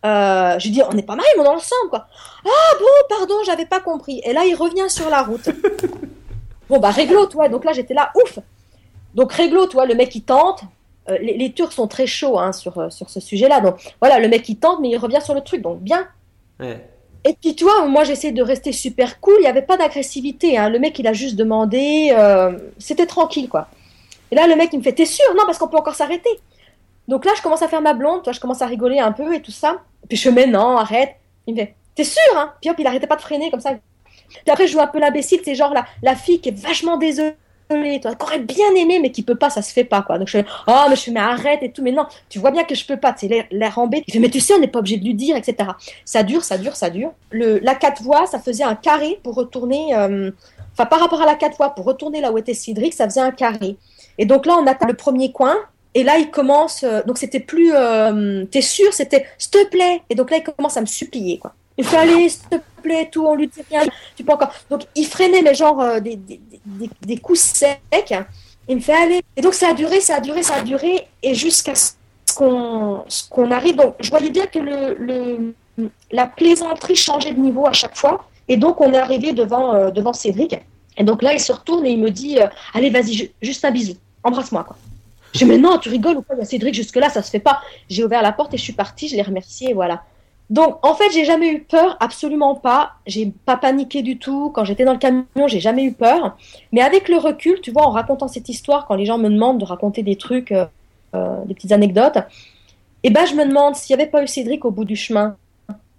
[0.04, 2.06] Euh, je lui dis, on n'est pas mariés, mais on est ensemble, quoi.
[2.44, 4.20] Ah bon, pardon, j'avais pas compris.
[4.24, 5.48] Et là, il revient sur la route.
[6.68, 7.48] bon, bah réglo, toi.
[7.48, 8.38] Donc là, j'étais là, ouf.
[9.14, 10.62] Donc réglo, toi, le mec, il tente.
[11.10, 13.60] Euh, les, les Turcs sont très chauds hein, sur, euh, sur ce sujet-là.
[13.60, 15.62] Donc voilà, le mec, il tente, mais il revient sur le truc.
[15.62, 16.06] Donc bien.
[16.60, 16.84] Ouais.
[17.24, 19.34] Et puis, tu vois, moi, j'essaie de rester super cool.
[19.38, 20.56] Il n'y avait pas d'agressivité.
[20.56, 20.68] Hein.
[20.70, 22.14] Le mec, il a juste demandé.
[22.16, 23.68] euh, C'était tranquille, quoi.
[24.30, 25.24] Et là, le mec, il me fait T'es sûr?
[25.34, 26.30] Non, parce qu'on peut encore s'arrêter.
[27.08, 28.22] Donc là, je commence à faire ma blonde.
[28.22, 29.78] Toi, je commence à rigoler un peu et tout ça.
[30.04, 31.16] Et puis, je Mais non, arrête.
[31.46, 32.52] Il me fait T'es sûr hein?
[32.60, 33.70] Puis hop, il arrêtait pas de freiner comme ça.
[34.28, 35.40] Puis après, je joue un peu l'imbécile.
[35.44, 37.34] C'est genre la, la fille qui est vachement désolée.
[37.68, 40.18] Toi, qui aurait bien aimé, mais qui peut pas, ça se fait pas, quoi.
[40.18, 42.64] Donc je fais, oh, mais je fais, arrête et tout, mais non, tu vois bien
[42.64, 44.04] que je peux pas, c'est l'air- l'air embêté.
[44.08, 45.70] Il fait, mais tu sais, on n'est pas obligé de lui dire, etc.
[46.04, 47.12] Ça dure, ça dure, ça dure.
[47.30, 50.30] Le, la quatre voies, ça faisait un carré pour retourner, euh,
[50.72, 53.20] enfin par rapport à la quatre voies, pour retourner là où était Cédric, ça faisait
[53.20, 53.76] un carré.
[54.16, 55.54] Et donc là, on atteint le premier coin.
[55.94, 56.84] Et là, il commence.
[56.84, 57.72] euh, donc c'était plus.
[57.74, 60.02] euh, T'es sûr C'était s'il te plaît.
[60.10, 61.54] Et donc là, il commence à me supplier, quoi.
[61.78, 63.82] Il fait aller, s'il te plaît, tout, on lui dit rien,
[64.16, 64.52] tu peux encore.
[64.68, 66.40] Donc il freinait, mais genre euh, des, des,
[67.00, 68.14] des, coups secs.
[68.68, 69.22] Il me fait aller.
[69.36, 71.06] Et donc ça a duré, ça a duré, ça a duré.
[71.22, 71.92] Et jusqu'à ce
[72.34, 73.76] qu'on qu'on arrive.
[73.76, 75.54] Donc je voyais bien que le, le,
[76.10, 78.26] la plaisanterie changeait de niveau à chaque fois.
[78.48, 80.58] Et donc on est arrivé devant, euh, devant Cédric.
[80.96, 83.64] Et donc là, il se retourne et il me dit euh, Allez, vas-y, ju- juste
[83.64, 84.64] un bisou, embrasse-moi.
[84.64, 84.76] quoi.
[85.32, 86.44] Je dis Mais non, tu rigoles ou quoi?
[86.44, 87.60] Cédric jusque-là, ça se fait pas.
[87.88, 90.02] J'ai ouvert la porte et je suis partie, je l'ai remercié, voilà.
[90.50, 92.92] Donc, en fait, j'ai jamais eu peur, absolument pas.
[93.06, 94.50] J'ai pas paniqué du tout.
[94.54, 96.36] Quand j'étais dans le camion, j'ai jamais eu peur.
[96.72, 99.58] Mais avec le recul, tu vois, en racontant cette histoire, quand les gens me demandent
[99.58, 100.64] de raconter des trucs, euh,
[101.14, 102.18] euh, des petites anecdotes,
[103.02, 105.36] eh ben, je me demande s'il n'y avait pas eu Cédric au bout du chemin,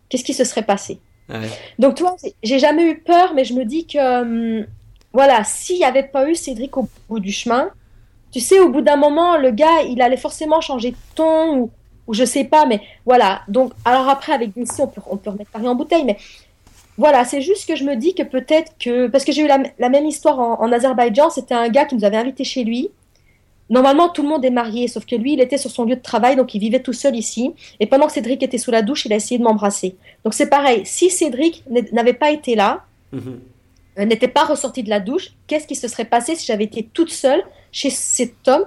[0.10, 1.00] qu'est-ce qui se serait passé?
[1.30, 1.48] Ouais.
[1.78, 4.22] Donc, tu vois, c'est- j'ai jamais eu peur, mais je me dis que,
[4.60, 4.66] hum,
[5.14, 7.70] voilà, s'il n'y avait pas eu Cédric au bout du chemin,
[8.32, 11.72] tu sais, au bout d'un moment, le gars, il allait forcément changer de ton ou,
[12.10, 13.44] ou je sais pas, mais voilà.
[13.48, 16.18] Donc, alors après, avec si, on peut, on peut remettre Paris en bouteille, mais
[16.98, 19.08] voilà, c'est juste que je me dis que peut-être que.
[19.08, 21.96] Parce que j'ai eu la, la même histoire en, en Azerbaïdjan, c'était un gars qui
[21.96, 22.90] nous avait invités chez lui.
[23.70, 26.02] Normalement, tout le monde est marié, sauf que lui, il était sur son lieu de
[26.02, 27.54] travail, donc il vivait tout seul ici.
[27.80, 29.96] Et pendant que Cédric était sous la douche, il a essayé de m'embrasser.
[30.26, 33.40] Donc c'est pareil, si Cédric n'avait pas été là, Mhm.
[34.00, 36.84] euh, n'était pas ressorti de la douche, qu'est-ce qui se serait passé si j'avais été
[36.94, 38.66] toute seule chez cet homme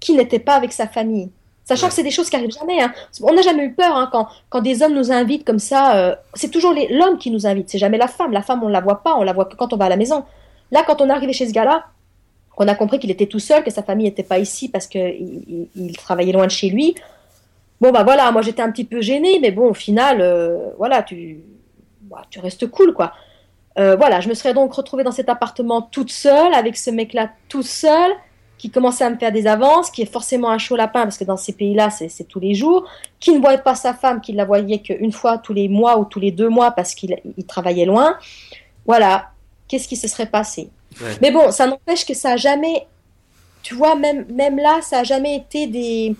[0.00, 1.28] qui n'était pas avec sa famille?
[1.68, 1.88] Sachant Ouais.
[1.88, 2.80] que c'est des choses qui arrivent jamais.
[2.80, 2.92] hein.
[3.22, 5.96] On n'a jamais eu peur hein, quand, quand des hommes nous invitent comme ça.
[5.96, 8.30] euh, c'est toujours l'homme qui nous invite, c'est jamais la femme.
[8.32, 9.96] La femme, on la voit pas, on la voit que quand on va à la
[9.96, 10.24] maison.
[10.70, 11.84] Là, quand on est arrivé chez ce gars-là,
[12.56, 15.02] qu'on a compris qu'il était tout seul, que sa famille n'était pas ici parce qu'il
[15.48, 16.94] il, il travaillait loin de chez lui.
[17.80, 21.02] Bon, bah voilà, moi j'étais un petit peu gênée, mais bon, au final, euh, voilà,
[21.02, 21.40] tu,
[22.02, 23.12] bah, tu restes cool, quoi.
[23.78, 27.28] Euh, voilà, je me serais donc retrouvée dans cet appartement toute seule, avec ce mec-là
[27.50, 28.10] tout seul,
[28.58, 31.24] qui commençait à me faire des avances, qui est forcément un chaud lapin, parce que
[31.24, 32.88] dans ces pays-là, c'est tous les jours,
[33.20, 36.04] qui ne voyait pas sa femme, qui la voyait qu'une fois tous les mois ou
[36.04, 38.16] tous les deux mois parce qu'il il travaillait loin.
[38.86, 39.30] Voilà,
[39.68, 40.70] qu'est-ce qui se serait passé?
[41.00, 41.16] Ouais.
[41.20, 42.86] Mais bon, ça n'empêche que ça a jamais,
[43.62, 46.16] tu vois, même, même là, ça a jamais été des,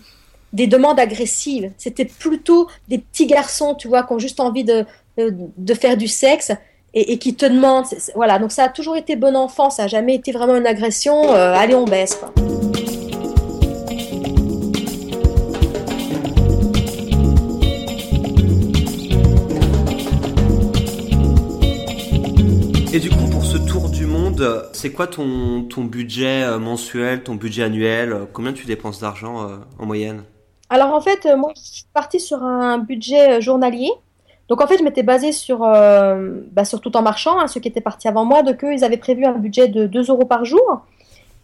[0.53, 1.71] des demandes agressives.
[1.77, 4.85] C'était plutôt des petits garçons, tu vois, qui ont juste envie de,
[5.17, 6.51] de, de faire du sexe
[6.97, 7.45] et, et qui te
[7.85, 10.65] c'est- Voilà, donc ça a toujours été bon enfant, ça a jamais été vraiment une
[10.65, 11.31] agression.
[11.33, 12.31] euh, allez, on baisse, quoi.
[22.93, 27.21] Et du coup, pour ce tour du monde, c'est quoi ton, ton budget euh, mensuel,
[27.21, 30.23] ton budget annuel euh, Combien tu dépenses d'argent en moyenne?
[30.69, 33.91] Alors en fait, moi, je suis partie sur un budget journalier.
[34.49, 37.59] Donc en fait, je m'étais basée sur, euh, bah, sur tout en marchant, hein, ceux
[37.59, 38.43] qui étaient partis avant moi.
[38.43, 40.81] Donc eux, ils avaient prévu un budget de 2 euros par jour.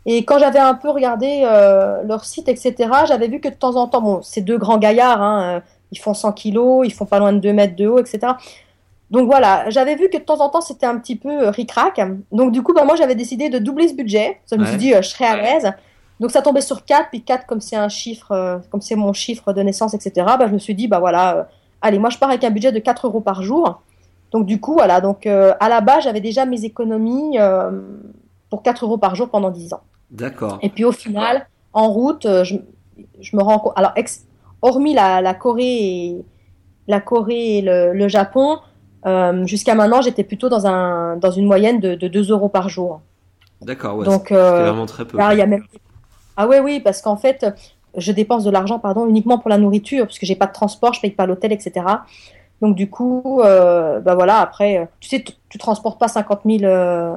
[0.06, 2.76] Et quand j'avais un peu regardé euh, leur site, etc.,
[3.08, 5.60] j'avais vu que de temps en temps, bon, c'est deux grands gaillards, hein, euh,
[5.92, 8.34] ils font 100 kilos, ils font pas loin de 2 mètres de haut, etc.
[9.12, 12.02] Donc voilà, j'avais vu que de temps en temps, c'était un petit peu ric-rac.
[12.32, 14.40] Donc du coup, bah, moi, j'avais décidé de doubler ce budget.
[14.46, 15.72] Ça, je me suis dit, euh, je serais à l'aise.
[16.20, 19.52] Donc ça tombait sur 4, puis 4 comme c'est un chiffre, comme c'est mon chiffre
[19.54, 20.26] de naissance, etc.
[20.38, 21.48] Bah, je me suis dit, bah voilà,
[21.84, 23.82] allez, moi je pars avec un budget de 4 euros par jour.
[24.32, 27.70] Donc du coup, voilà, donc euh, à la base, j'avais déjà mes économies euh,
[28.50, 29.82] pour 4 euros par jour pendant 10 ans.
[30.10, 30.58] D'accord.
[30.64, 32.56] Et puis au final, en route, euh, je,
[33.22, 34.26] je me rends compte, alors ex-
[34.64, 36.26] hormis la, la Corée et,
[36.88, 38.58] la Corée et le, le Japon,
[39.06, 42.70] euh, jusqu'à maintenant, j'étais plutôt dans, un, dans une moyenne de, de 2 euros par
[42.70, 43.02] jour.
[43.62, 44.06] D'accord, ouais.
[44.06, 45.18] Donc, c'est vraiment très peu.
[45.18, 45.64] Là, il y a même...
[46.36, 47.46] Ah ouais, oui, parce qu'en fait,
[47.98, 50.94] je dépense de l'argent, pardon, uniquement pour la nourriture, parce que j'ai pas de transport,
[50.94, 51.86] je paye pas l'hôtel, etc.
[52.62, 56.42] Donc du coup, euh, bah voilà, après, euh, tu sais, tu, tu transportes pas 50
[56.46, 57.14] 000 euh,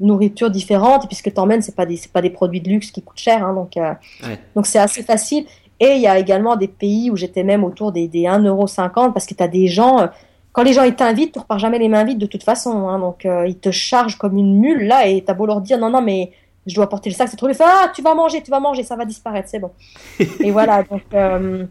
[0.00, 2.68] nourritures différentes, et puis ce que t'emmènes, c'est pas des, c'est pas des produits de
[2.68, 3.92] luxe qui coûtent cher, hein, donc euh,
[4.26, 4.38] Ouais.
[4.54, 5.44] donc c'est assez facile.
[5.78, 9.26] Et il y a également des pays où j'étais même autour des, des 1,50€, parce
[9.26, 10.08] que tu as des gens,
[10.52, 12.98] quand les gens ils t'invitent, tu repars jamais les mains vides de toute façon, hein,
[12.98, 15.90] donc euh, ils te chargent comme une mule là, et t'as beau leur dire non,
[15.90, 16.32] non, mais
[16.66, 17.48] je dois porter le sac, c'est trop.
[17.48, 19.72] Ils font, ah, tu vas manger, tu vas manger, ça va disparaître, c'est bon.
[20.18, 21.02] et voilà, donc.
[21.14, 21.66] euh,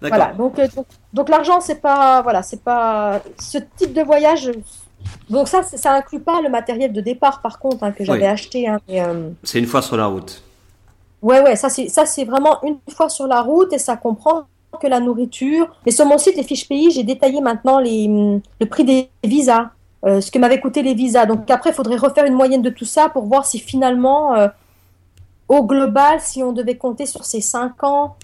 [0.00, 4.50] voilà, donc, euh, donc, donc l'argent, c'est pas, voilà, c'est pas ce type de voyage.
[5.28, 8.26] Donc ça, ça inclut pas le matériel de départ, par contre, hein, que j'avais Oui.
[8.26, 8.68] acheté.
[8.68, 10.42] hein, mais, euh, C'est une fois sur la route.
[11.22, 14.44] ouais, ouais, ça c'est, vraiment une fois sur la route et ça comprend
[14.80, 15.68] que la nourriture.
[15.86, 18.06] Et sur mon site, les fiches pays, j'ai détaillé maintenant les,
[18.60, 19.70] le prix des visas,
[20.06, 21.26] euh, ce que m'avaient coûté les visas.
[21.26, 24.48] Donc après, il faudrait refaire une moyenne de tout ça pour voir si finalement, euh,
[25.48, 28.16] au global, si on devait compter sur ces cinq ans,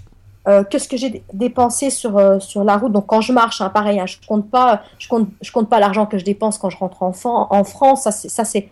[0.49, 2.93] euh, qu'est-ce que j'ai dé- dépensé sur, euh, sur la route.
[2.93, 5.81] Donc quand je marche, hein, pareil, hein, je compte pas, je compte, je compte pas
[5.81, 7.13] l'argent que je dépense quand je rentre en,
[7.51, 8.03] en France.
[8.03, 8.69] Ça c'est, ça c'est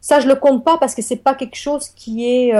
[0.00, 2.54] ça, je le compte pas parce que c'est pas quelque chose qui est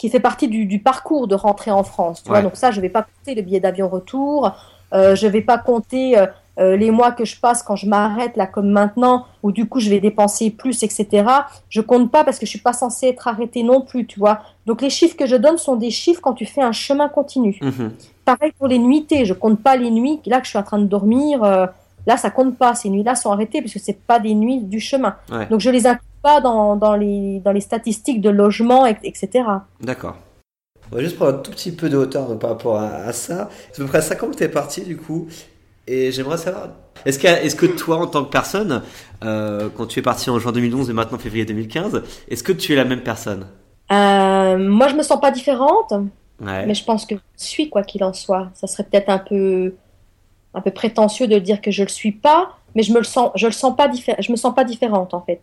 [0.00, 2.22] qui fait partie du, du, parcours de rentrer en France.
[2.22, 4.50] Tu vois donc ça, je vais pas compter le billet d'avion retour.
[4.94, 6.26] Euh, je vais pas compter euh,
[6.60, 9.80] euh, les mois que je passe quand je m'arrête là comme maintenant, où du coup
[9.80, 11.24] je vais dépenser plus, etc.
[11.68, 14.40] Je compte pas parce que je suis pas censée être arrêtée non plus, tu vois.
[14.66, 17.58] Donc les chiffres que je donne sont des chiffres quand tu fais un chemin continu.
[17.62, 17.92] Mhm.
[18.24, 20.78] Pareil pour les nuitées, je compte pas les nuits là que je suis en train
[20.78, 21.42] de dormir.
[21.42, 21.66] Euh,
[22.06, 22.74] là, ça compte pas.
[22.74, 25.16] Ces nuits-là sont arrêtées parce que c'est pas des nuits du chemin.
[25.50, 29.44] Donc je les inclus pas dans, dans, les, dans les statistiques de logement, etc.
[29.80, 30.16] D'accord.
[30.92, 33.48] On va juste prendre un tout petit peu de hauteur par rapport à, ça.
[33.72, 35.28] C'est à peu près à 5 ans que tu es parti du coup?
[35.86, 36.68] Et j'aimerais savoir,
[37.04, 38.82] est-ce que, est que toi, en tant que personne,
[39.24, 42.72] euh, quand tu es parti en juin 2011 et maintenant février 2015, est-ce que tu
[42.72, 43.46] es la même personne?
[43.90, 45.92] Euh, Moi, je me sens pas différente,
[46.40, 48.50] mais je pense que je suis quoi qu'il en soit.
[48.54, 49.74] Ça serait peut-être un peu,
[50.54, 53.30] un peu prétentieux de dire que je le suis pas, mais je me le sens,
[53.34, 55.40] je le sens pas je me sens pas différente en fait.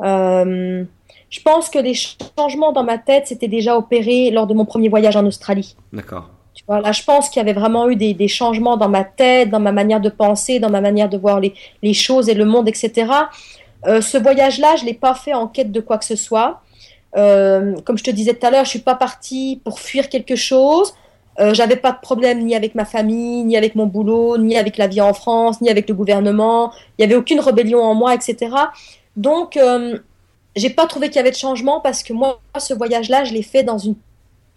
[0.00, 0.84] Euh,
[1.30, 4.88] je pense que les changements dans ma tête s'étaient déjà opérés lors de mon premier
[4.88, 5.76] voyage en Australie.
[5.92, 6.30] D'accord.
[6.66, 9.72] Voilà, je pense qu'il y avait vraiment eu des, changements dans ma tête, dans ma
[9.72, 13.10] manière de penser, dans ma manière de voir les, choses et le monde, etc.
[13.86, 16.62] Euh, ce voyage-là, je ne l'ai pas fait en quête de quoi que ce soit.
[17.16, 20.36] Euh, comme je te disais tout à l'heure, je suis pas partie pour fuir quelque
[20.36, 20.94] chose.
[21.40, 24.78] Euh, j'avais pas de problème ni avec ma famille, ni avec mon boulot, ni avec
[24.78, 26.72] la vie en France, ni avec le gouvernement.
[26.96, 28.54] Il n'y avait aucune rébellion en moi, etc.
[29.16, 29.98] Donc, euh,
[30.56, 33.42] j'ai pas trouvé qu'il y avait de changement parce que moi, ce voyage-là, je l'ai
[33.42, 33.96] fait dans une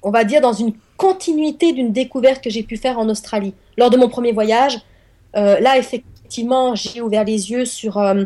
[0.04, 3.54] on va dire, dans une continuité d'une découverte que j'ai pu faire en Australie.
[3.78, 4.80] Lors de mon premier voyage,
[5.36, 8.26] euh, là, effectivement, j'ai ouvert les yeux sur, euh,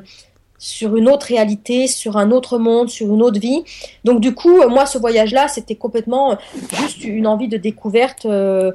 [0.58, 3.64] sur une autre réalité, sur un autre monde, sur une autre vie.
[4.06, 6.38] Donc, du coup, moi, ce voyage-là, c'était complètement
[6.80, 8.72] juste une envie de découverte euh,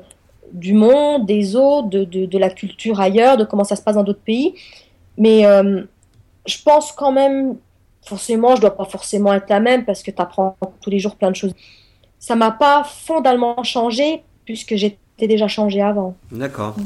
[0.52, 3.96] du monde, des autres, de, de, de, la culture ailleurs, de comment ça se passe
[3.96, 4.54] dans d'autres pays.
[5.18, 5.42] Mais
[6.46, 7.56] je pense quand même,
[8.02, 11.16] forcément, je dois pas forcément être la même parce que tu apprends tous les jours
[11.16, 11.54] plein de choses
[12.18, 16.16] ça m'a pas fondamentalement changé puisque j'étais déjà changé avant.
[16.30, 16.76] D'accord.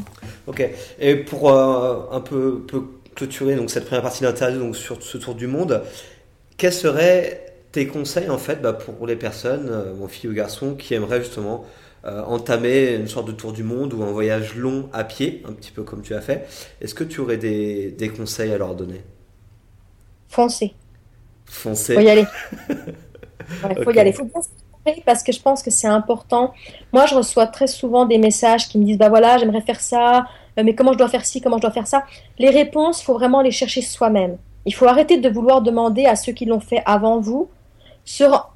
[0.47, 0.69] Ok.
[0.99, 5.03] Et pour euh, un peu, peu, clôturer donc cette première partie de l'interview donc sur
[5.03, 5.83] ce tour du monde,
[6.57, 10.95] quels seraient tes conseils en fait bah, pour les personnes, euh, filles ou garçons, qui
[10.95, 11.65] aimeraient justement
[12.07, 15.53] euh, entamer une sorte de tour du monde ou un voyage long à pied, un
[15.53, 16.47] petit peu comme tu as fait?
[16.81, 19.03] Est-ce que tu aurais des, des conseils à leur donner?
[20.29, 20.75] Foncez.
[21.45, 21.95] Foncez.
[21.95, 22.25] Faut y aller.
[23.77, 24.13] Il faut y aller.
[24.13, 24.41] Faut bien
[25.05, 26.53] parce que je pense que c'est important.
[26.93, 30.27] Moi, je reçois très souvent des messages qui me disent, bah voilà, j'aimerais faire ça,
[30.59, 32.05] euh, mais comment je dois faire ci, comment je dois faire ça?
[32.39, 34.37] Les réponses, faut vraiment les chercher soi-même.
[34.67, 37.49] Il faut arrêter de vouloir demander à ceux qui l'ont fait avant vous.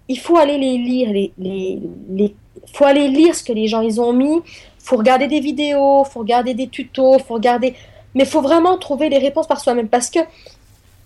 [0.09, 2.35] Il faut aller les lire, les, les, les,
[2.73, 4.41] faut aller lire ce que les gens ils ont mis.
[4.79, 7.75] Faut regarder des vidéos, faut regarder des tutos, faut regarder,
[8.15, 10.19] mais faut vraiment trouver les réponses par soi-même parce que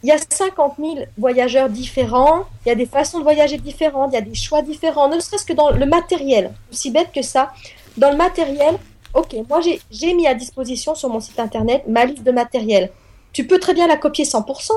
[0.03, 4.11] il y a 50 000 voyageurs différents, il y a des façons de voyager différentes,
[4.13, 7.23] il y a des choix différents, ne serait-ce que dans le matériel, aussi bête que
[7.23, 7.53] ça.
[7.97, 8.77] Dans le matériel,
[9.15, 12.91] ok, moi j'ai mis à disposition sur mon site internet ma liste de matériel.
[13.33, 14.71] Tu peux très bien la copier 100%,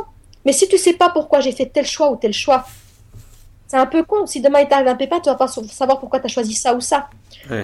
[0.45, 2.65] mais si tu sais pas pourquoi j'ai fait tel choix ou tel choix,
[3.67, 4.25] c'est un peu con.
[4.25, 6.73] Si demain il t'arrive un pépin, tu vas pas savoir pourquoi tu as choisi ça
[6.73, 7.09] ou ça.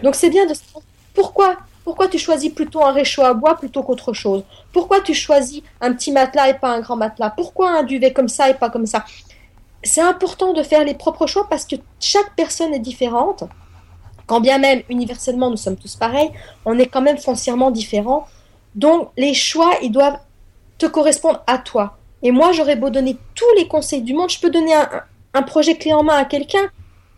[0.03, 3.81] Donc c'est bien de savoir pourquoi pourquoi tu choisis plutôt un réchaud à bois plutôt
[3.81, 4.43] qu'autre chose?
[4.73, 7.29] Pourquoi tu choisis un petit matelas et pas un grand matelas?
[7.29, 9.05] Pourquoi un duvet comme ça et pas comme ça?
[9.83, 13.45] C'est important de faire les propres choix parce que chaque personne est différente.
[14.25, 16.29] Quand bien même universellement nous sommes tous pareils,
[16.65, 18.27] on est quand même foncièrement différents.
[18.75, 20.19] Donc les choix, ils doivent
[20.77, 21.95] te correspondre à toi.
[22.21, 24.73] Et moi, j'aurais beau donner tous les conseils du monde, je peux donner
[25.33, 26.69] un, projet clé en main à quelqu'un.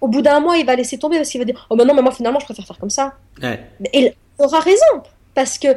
[0.02, 1.94] Au bout d'un mois, il va laisser tomber parce qu'il va dire Oh, ben non,
[1.94, 3.14] mais moi, finalement, je préfère faire comme ça.
[3.94, 5.04] Et aura raison,
[5.36, 5.68] parce que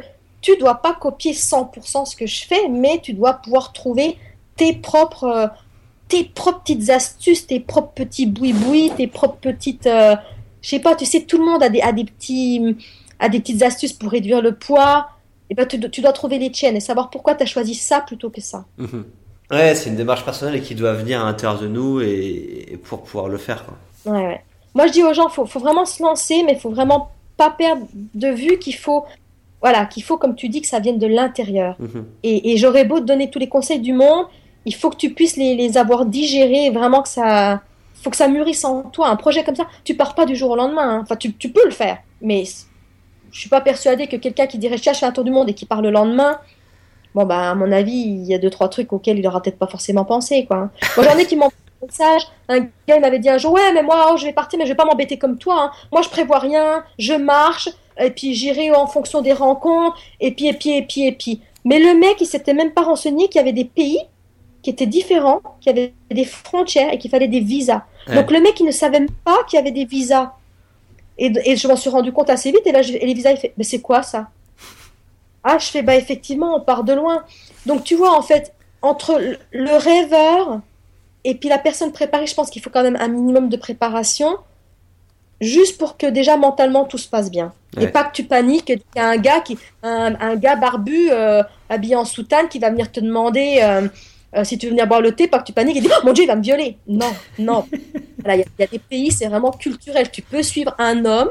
[0.41, 4.17] tu dois pas copier 100% ce que je fais, mais tu dois pouvoir trouver
[4.55, 5.47] tes propres, euh,
[6.07, 10.15] tes propres petites astuces, tes propres petits boui-boui, tes propres petites, euh,
[10.61, 12.75] je sais pas, tu sais, tout le monde a des, a des petits,
[13.19, 15.07] a des petites astuces pour réduire le poids.
[15.49, 18.29] Et ben, tu, dois trouver les tiennes et savoir pourquoi tu as choisi ça plutôt
[18.29, 18.65] que ça.
[18.77, 19.05] Mhm.
[19.51, 23.03] Ouais, c'est une démarche personnelle et qui doit venir à l'intérieur de nous et, pour
[23.03, 23.65] pouvoir le faire.
[24.05, 24.41] Ouais, ouais.
[24.75, 27.49] Moi, je dis aux gens, faut, faut vraiment se lancer, mais il faut vraiment pas
[27.51, 29.05] perdre de vue qu'il faut,
[29.61, 31.75] voilà, qu'il faut, comme tu dis, que ça vienne de l'intérieur.
[31.79, 32.05] Mhm.
[32.23, 34.25] Et, j'aurais beau te donner tous les conseils du monde,
[34.65, 37.61] il faut que tu puisses les, avoir digérés, vraiment que ça,
[37.93, 39.09] faut que ça mûrisse en toi.
[39.09, 40.97] Un projet comme ça, tu pars pas du jour au lendemain.
[40.97, 40.99] Hein.
[41.03, 42.43] Enfin, tu, peux le faire, mais
[43.31, 45.53] je suis pas persuadée que quelqu'un qui dirait je fais un tour du monde et
[45.53, 46.39] qui part le lendemain,
[47.13, 49.57] bon bah à mon avis, il y a deux trois trucs auxquels il aura peut-être
[49.57, 50.69] pas forcément pensé quoi.
[50.95, 51.49] Moi j'en ai qui m'ont
[51.85, 52.27] message.
[52.49, 54.71] Un gars m'avait dit un jour Ouais, mais moi, oh, je vais partir, mais je
[54.71, 55.55] vais pas m'embêter comme toi.
[55.63, 55.71] Hein.
[55.91, 57.69] Moi, je prévois rien, je marche,
[57.99, 61.41] et puis j'irai en fonction des rencontres, et puis, et puis, et puis, et puis.
[61.65, 63.99] Mais le mec, il s'était même pas renseigné qu'il y avait des pays
[64.61, 67.83] qui étaient différents, qui avaient des frontières et qu'il fallait des visas.
[68.13, 70.31] Donc le mec, il ne savait même pas qu'il y avait des visas.
[71.17, 72.65] Et, je m'en suis rendu compte assez vite.
[72.65, 74.29] Et là, et les visas, il fait, mais c'est quoi ça?
[75.43, 77.23] Ah, je fais, bah effectivement, on part de loin.
[77.65, 79.21] Donc tu vois, en fait, entre
[79.51, 80.61] le rêveur
[81.23, 84.37] et puis la personne préparée, je pense qu'il faut quand même un minimum de préparation,
[85.39, 87.53] juste pour que déjà mentalement tout se passe bien.
[87.79, 91.41] Et pas que tu paniques, qu'il y a un gars, qui, un, gars barbu euh,
[91.69, 93.87] habillé en soutane qui va venir te demander euh,
[94.35, 96.05] euh, si tu veux venir boire le thé, pas que tu paniques et dis oh,
[96.05, 96.77] mon Dieu, il va me violer.
[96.87, 97.65] Non, non.
[98.25, 100.09] Il y, a des pays, c'est vraiment culturel.
[100.09, 101.29] Tu peux suivre un homme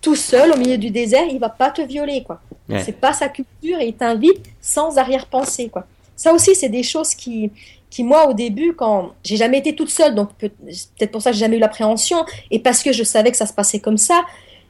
[0.00, 2.40] tout seul au milieu du désert, il va pas te violer, quoi.
[2.84, 5.86] C'est pas sa culture et il t'invite sans arrière-pensée, quoi.
[6.16, 7.52] Ça aussi, c'est des choses qui,
[7.92, 11.40] qui moi au début quand j'ai jamais été toute seule donc peut-être pour ça j'ai
[11.40, 14.22] jamais eu l'appréhension et parce que je savais que ça se passait comme ça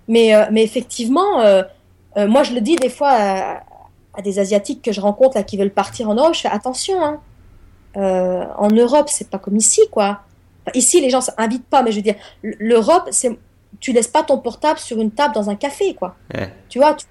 [0.09, 1.63] mais euh, mais effectivement euh,
[2.17, 5.57] euh, moi je le dis des fois à, des asiatiques que je rencontre là qui
[5.57, 7.21] veulent partir en Europe je fais attention hein.
[7.95, 10.23] en Europe c'est pas comme ici quoi
[10.75, 13.39] ici les gens s'invitent pas mais je veux dire l'Europe c'est
[13.83, 16.17] tu laisses pas ton portable sur une table dans un café quoi
[16.71, 17.05] tu vois tu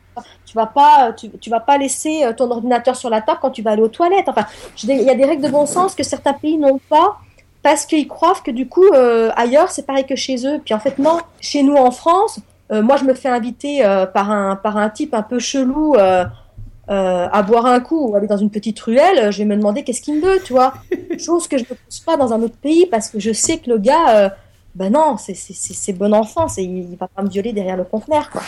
[0.46, 3.62] tu vas pas, tu, vas pas laisser euh, ton ordinateur sur la table quand tu
[3.62, 4.28] vas aller aux toilettes.
[4.28, 4.46] Enfin,
[4.84, 7.18] il y a des règles de bon sens que certains pays n'ont pas
[7.64, 10.60] parce qu'ils croient que du coup euh, ailleurs c'est pareil que chez eux.
[10.64, 12.40] Puis en fait non, chez nous en France,
[12.72, 17.44] euh, moi je me fais inviter par un par un type un peu chelou à
[17.44, 19.32] boire un coup ou aller dans une petite ruelle.
[19.32, 20.74] Je vais me demander qu'est-ce qu'il me veut, tu vois.
[21.18, 23.70] Chose que je ne pousse pas dans un autre pays parce que je sais que
[23.70, 24.36] le gars,
[24.76, 28.42] ben non, c'est bon enfant, il, il va pas me violer derrière le conteneur quoi.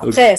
[0.00, 0.36] Après,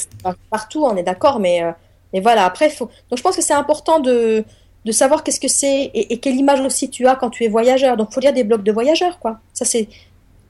[0.50, 1.72] partout, on est d'accord, mais, euh,
[2.14, 2.46] mais voilà.
[2.46, 2.86] Après, faut...
[3.10, 4.44] donc je pense que c'est important de,
[4.86, 7.98] de savoir qu'est-ce que c'est et, quelle image aussi tu as quand tu es voyageur.
[7.98, 9.40] Donc, faut lire des blogs de voyageurs, quoi.
[9.54, 9.88] Ça, c'est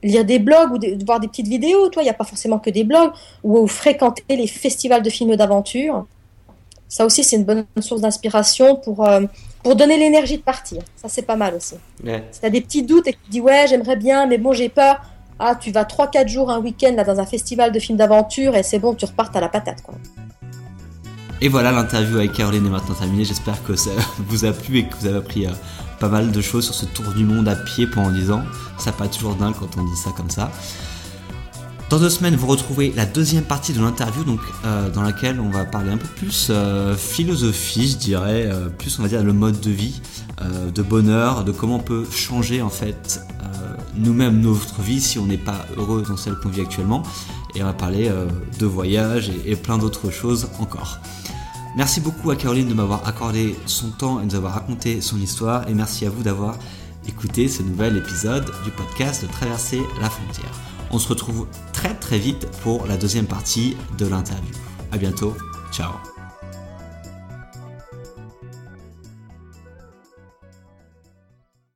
[0.02, 1.88] lire des blogs ou voir des petites vidéos.
[1.88, 3.12] Toi, il n'y a pas forcément que des blogs
[3.42, 6.06] ou, fréquenter les festivals de films d'aventure.
[6.88, 9.22] Ça aussi, c'est une bonne source d'inspiration pour, euh,
[9.62, 10.82] pour donner l'énergie de partir.
[10.96, 11.74] Ça, c'est pas mal aussi.
[12.30, 14.52] Si tu as des petits doutes et que tu dis, ouais, j'aimerais bien, mais bon,
[14.52, 15.00] j'ai peur
[15.38, 18.62] ah, tu vas 3-4 jours un week-end là dans un festival de films d'aventure et
[18.62, 19.94] c'est bon, tu repartes à la patate quoi.
[21.42, 23.26] Et voilà, l'interview avec Caroline est maintenant terminée.
[23.26, 25.50] J'espère que ça vous a plu et que vous avez appris euh,
[26.00, 28.42] pas mal de choses sur ce tour du monde à pied pendant 10 ans.
[28.78, 30.50] Ça pas toujours dingue quand on dit ça comme ça.
[31.88, 35.50] Dans deux semaines, vous retrouvez la deuxième partie de l'interview, donc euh, dans laquelle on
[35.50, 39.60] va parler un peu plus euh, philosophie, je dirais, plus on va dire le mode
[39.60, 40.00] de vie,
[40.74, 43.20] de bonheur, de comment on peut changer en fait
[43.98, 47.02] nous-mêmes notre vie si on n'est pas heureux dans celle qu'on vit actuellement.
[47.54, 48.26] Et on va parler euh,
[48.58, 50.98] de voyage et, plein d'autres choses encore.
[51.76, 55.18] Merci beaucoup à Caroline de m'avoir accordé son temps et de nous avoir raconté son
[55.18, 55.68] histoire.
[55.68, 56.56] Et merci à vous d'avoir
[57.08, 60.65] écouté ce nouvel épisode du podcast de Traverser la frontière.
[60.90, 64.54] On se retrouve très très vite pour la deuxième partie de l'interview.
[64.92, 65.34] A bientôt,
[65.72, 65.92] ciao